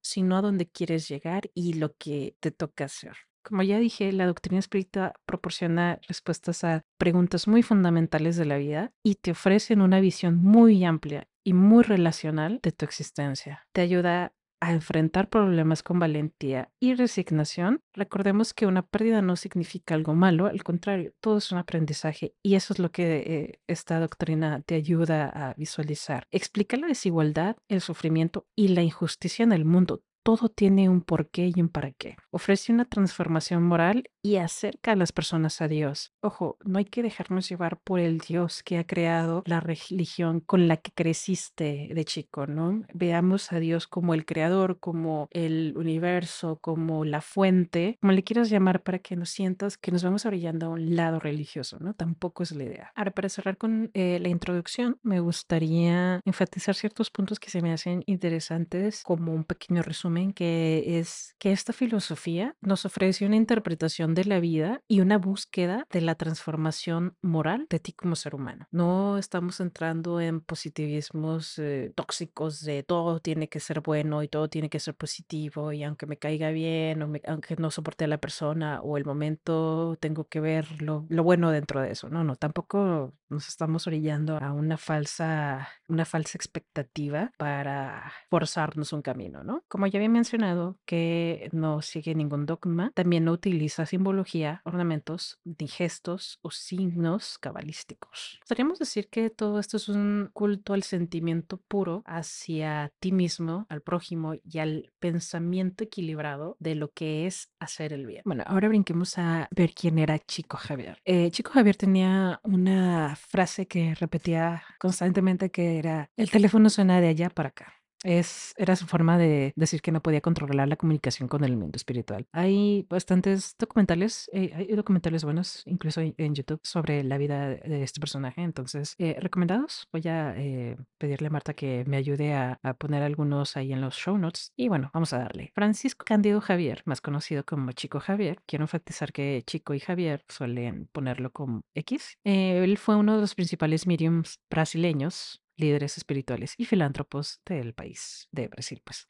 sino 0.00 0.36
a 0.36 0.42
dónde 0.42 0.68
quieres 0.68 1.08
llegar 1.08 1.50
y 1.54 1.74
lo 1.74 1.94
que 1.96 2.36
te 2.40 2.50
toca 2.50 2.84
hacer. 2.84 3.16
Como 3.42 3.62
ya 3.62 3.78
dije, 3.78 4.10
la 4.10 4.26
doctrina 4.26 4.58
espírita 4.58 5.14
proporciona 5.24 6.00
respuestas 6.08 6.64
a 6.64 6.84
preguntas 6.98 7.46
muy 7.46 7.62
fundamentales 7.62 8.36
de 8.36 8.44
la 8.44 8.56
vida 8.56 8.92
y 9.04 9.14
te 9.16 9.30
ofrecen 9.30 9.82
una 9.82 10.00
visión 10.00 10.36
muy 10.36 10.84
amplia 10.84 11.28
y 11.44 11.52
muy 11.52 11.84
relacional 11.84 12.58
de 12.60 12.72
tu 12.72 12.84
existencia. 12.84 13.68
Te 13.72 13.82
ayuda 13.82 14.32
a 14.66 14.72
enfrentar 14.72 15.28
problemas 15.28 15.84
con 15.84 16.00
valentía 16.00 16.72
y 16.80 16.94
resignación, 16.94 17.82
recordemos 17.94 18.52
que 18.52 18.66
una 18.66 18.82
pérdida 18.82 19.22
no 19.22 19.36
significa 19.36 19.94
algo 19.94 20.16
malo, 20.16 20.46
al 20.46 20.64
contrario, 20.64 21.12
todo 21.20 21.38
es 21.38 21.52
un 21.52 21.58
aprendizaje 21.58 22.34
y 22.42 22.56
eso 22.56 22.72
es 22.72 22.80
lo 22.80 22.90
que 22.90 23.18
eh, 23.18 23.60
esta 23.68 24.00
doctrina 24.00 24.62
te 24.62 24.74
ayuda 24.74 25.28
a 25.28 25.54
visualizar. 25.54 26.26
Explica 26.32 26.76
la 26.76 26.88
desigualdad, 26.88 27.56
el 27.68 27.80
sufrimiento 27.80 28.48
y 28.56 28.68
la 28.68 28.82
injusticia 28.82 29.44
en 29.44 29.52
el 29.52 29.64
mundo 29.64 30.02
todo 30.26 30.48
tiene 30.48 30.88
un 30.88 31.02
porqué 31.02 31.52
y 31.54 31.60
un 31.60 31.68
para 31.68 31.92
qué. 31.92 32.16
Ofrece 32.32 32.72
una 32.72 32.84
transformación 32.84 33.62
moral 33.62 34.10
y 34.26 34.38
acerca 34.38 34.90
a 34.90 34.96
las 34.96 35.12
personas 35.12 35.60
a 35.62 35.68
Dios. 35.68 36.12
Ojo, 36.20 36.58
no 36.64 36.78
hay 36.80 36.84
que 36.84 37.04
dejarnos 37.04 37.48
llevar 37.48 37.78
por 37.78 38.00
el 38.00 38.18
Dios 38.18 38.64
que 38.64 38.76
ha 38.76 38.84
creado 38.84 39.44
la 39.46 39.60
religión 39.60 40.40
con 40.40 40.66
la 40.66 40.78
que 40.78 40.90
creciste 40.90 41.90
de 41.94 42.04
chico, 42.04 42.48
¿no? 42.48 42.82
Veamos 42.92 43.52
a 43.52 43.60
Dios 43.60 43.86
como 43.86 44.14
el 44.14 44.24
creador, 44.24 44.80
como 44.80 45.28
el 45.30 45.74
universo, 45.76 46.58
como 46.60 47.04
la 47.04 47.20
fuente, 47.20 47.98
como 48.00 48.14
le 48.14 48.24
quieras 48.24 48.50
llamar 48.50 48.82
para 48.82 48.98
que 48.98 49.14
nos 49.14 49.30
sientas 49.30 49.78
que 49.78 49.92
nos 49.92 50.02
vamos 50.02 50.26
orillando 50.26 50.66
a 50.66 50.70
un 50.70 50.96
lado 50.96 51.20
religioso, 51.20 51.78
¿no? 51.78 51.94
Tampoco 51.94 52.42
es 52.42 52.50
la 52.50 52.64
idea. 52.64 52.92
Ahora, 52.96 53.12
para 53.12 53.28
cerrar 53.28 53.56
con 53.56 53.92
eh, 53.94 54.18
la 54.20 54.28
introducción, 54.28 54.98
me 55.04 55.20
gustaría 55.20 56.20
enfatizar 56.24 56.74
ciertos 56.74 57.10
puntos 57.10 57.38
que 57.38 57.50
se 57.50 57.62
me 57.62 57.72
hacen 57.72 58.02
interesantes 58.06 59.04
como 59.04 59.32
un 59.32 59.44
pequeño 59.44 59.82
resumen 59.82 60.32
que 60.32 60.98
es 60.98 61.36
que 61.38 61.52
esta 61.52 61.72
filosofía 61.72 62.56
nos 62.60 62.84
ofrece 62.84 63.24
una 63.24 63.36
interpretación 63.36 64.15
de 64.16 64.24
la 64.24 64.40
vida 64.40 64.82
y 64.88 65.00
una 65.00 65.18
búsqueda 65.18 65.86
de 65.92 66.00
la 66.00 66.16
transformación 66.16 67.16
moral 67.22 67.66
de 67.70 67.78
ti 67.78 67.92
como 67.92 68.16
ser 68.16 68.34
humano. 68.34 68.66
No 68.72 69.18
estamos 69.18 69.60
entrando 69.60 70.20
en 70.20 70.40
positivismos 70.40 71.58
eh, 71.58 71.92
tóxicos 71.94 72.62
de 72.62 72.82
todo 72.82 73.20
tiene 73.20 73.48
que 73.48 73.60
ser 73.60 73.82
bueno 73.82 74.22
y 74.22 74.28
todo 74.28 74.48
tiene 74.48 74.70
que 74.70 74.80
ser 74.80 74.94
positivo 74.94 75.72
y 75.72 75.84
aunque 75.84 76.06
me 76.06 76.16
caiga 76.16 76.50
bien 76.50 77.02
o 77.02 77.12
aunque 77.26 77.56
no 77.56 77.70
soporte 77.70 78.04
a 78.04 78.08
la 78.08 78.18
persona 78.18 78.80
o 78.82 78.96
el 78.96 79.04
momento 79.04 79.96
tengo 80.00 80.24
que 80.24 80.40
ver 80.40 80.80
lo, 80.80 81.04
lo 81.08 81.22
bueno 81.22 81.50
dentro 81.50 81.80
de 81.80 81.90
eso. 81.90 82.08
No, 82.08 82.24
no, 82.24 82.36
tampoco 82.36 83.12
nos 83.28 83.48
estamos 83.48 83.86
orillando 83.86 84.38
a 84.38 84.52
una 84.52 84.76
falsa, 84.76 85.68
una 85.88 86.04
falsa 86.04 86.38
expectativa 86.38 87.32
para 87.36 88.12
forzarnos 88.30 88.92
un 88.92 89.02
camino, 89.02 89.42
¿no? 89.44 89.64
Como 89.68 89.86
ya 89.86 89.98
había 89.98 90.08
mencionado 90.08 90.78
que 90.84 91.48
no 91.52 91.82
sigue 91.82 92.14
ningún 92.14 92.46
dogma, 92.46 92.92
también 92.94 93.24
no 93.24 93.32
utiliza 93.32 93.84
simbología, 94.06 94.62
ornamentos, 94.64 95.40
ni 95.44 95.66
gestos 95.66 96.38
o 96.42 96.52
signos 96.52 97.38
cabalísticos. 97.38 98.38
Podríamos 98.48 98.78
decir 98.78 99.08
que 99.08 99.30
todo 99.30 99.58
esto 99.58 99.78
es 99.78 99.88
un 99.88 100.30
culto 100.32 100.74
al 100.74 100.84
sentimiento 100.84 101.56
puro 101.56 102.04
hacia 102.06 102.92
ti 103.00 103.10
mismo, 103.10 103.66
al 103.68 103.82
prójimo 103.82 104.34
y 104.44 104.58
al 104.58 104.92
pensamiento 105.00 105.82
equilibrado 105.82 106.56
de 106.60 106.76
lo 106.76 106.92
que 106.92 107.26
es 107.26 107.50
hacer 107.58 107.92
el 107.92 108.06
bien. 108.06 108.22
Bueno, 108.24 108.44
ahora 108.46 108.68
brinquemos 108.68 109.18
a 109.18 109.48
ver 109.50 109.74
quién 109.74 109.98
era 109.98 110.20
Chico 110.20 110.56
Javier. 110.56 110.98
Eh, 111.04 111.32
Chico 111.32 111.50
Javier 111.50 111.74
tenía 111.74 112.40
una 112.44 113.16
frase 113.16 113.66
que 113.66 113.96
repetía 113.96 114.62
constantemente 114.78 115.50
que 115.50 115.78
era, 115.78 116.10
el 116.16 116.30
teléfono 116.30 116.70
suena 116.70 117.00
de 117.00 117.08
allá 117.08 117.28
para 117.28 117.48
acá. 117.48 117.75
Es, 118.02 118.54
era 118.56 118.76
su 118.76 118.86
forma 118.86 119.18
de 119.18 119.52
decir 119.56 119.82
que 119.82 119.92
no 119.92 120.02
podía 120.02 120.20
controlar 120.20 120.68
la 120.68 120.76
comunicación 120.76 121.28
con 121.28 121.44
el 121.44 121.56
mundo 121.56 121.76
espiritual. 121.76 122.26
Hay 122.32 122.86
bastantes 122.88 123.56
documentales, 123.58 124.30
eh, 124.32 124.52
hay 124.54 124.66
documentales 124.68 125.24
buenos, 125.24 125.62
incluso 125.66 126.00
en 126.00 126.34
YouTube, 126.34 126.60
sobre 126.62 127.02
la 127.04 127.18
vida 127.18 127.48
de 127.48 127.82
este 127.82 128.00
personaje. 128.00 128.42
Entonces, 128.42 128.94
eh, 128.98 129.16
recomendados. 129.20 129.88
Voy 129.92 130.02
a 130.08 130.34
eh, 130.36 130.76
pedirle 130.98 131.28
a 131.28 131.30
Marta 131.30 131.54
que 131.54 131.84
me 131.86 131.96
ayude 131.96 132.34
a, 132.34 132.60
poner 132.78 133.02
algunos 133.02 133.56
ahí 133.56 133.72
en 133.72 133.80
los 133.80 133.94
show 133.94 134.18
notes. 134.18 134.52
Y 134.56 134.68
bueno, 134.68 134.90
vamos 134.92 135.12
a 135.12 135.18
darle. 135.18 135.52
Francisco 135.54 136.04
Cándido 136.04 136.40
Javier, 136.40 136.82
más 136.84 137.00
conocido 137.00 137.44
como 137.44 137.72
Chico 137.72 138.00
Javier. 138.00 138.42
Quiero 138.46 138.64
enfatizar 138.64 139.12
que 139.12 139.42
Chico 139.46 139.74
y 139.74 139.80
Javier 139.80 140.24
suelen 140.28 140.88
ponerlo 140.92 141.30
como 141.30 141.62
X. 141.74 142.18
él 142.24 142.76
fue 142.78 142.96
uno 142.96 143.14
de 143.14 143.20
los 143.20 143.34
principales 143.34 143.86
mediums 143.86 144.40
brasileños 144.50 145.42
líderes 145.56 145.96
espirituales 145.98 146.54
y 146.58 146.64
filántropos 146.66 147.40
del 147.46 147.74
país 147.74 148.28
de 148.32 148.48
Brasil, 148.48 148.82
pues. 148.84 149.06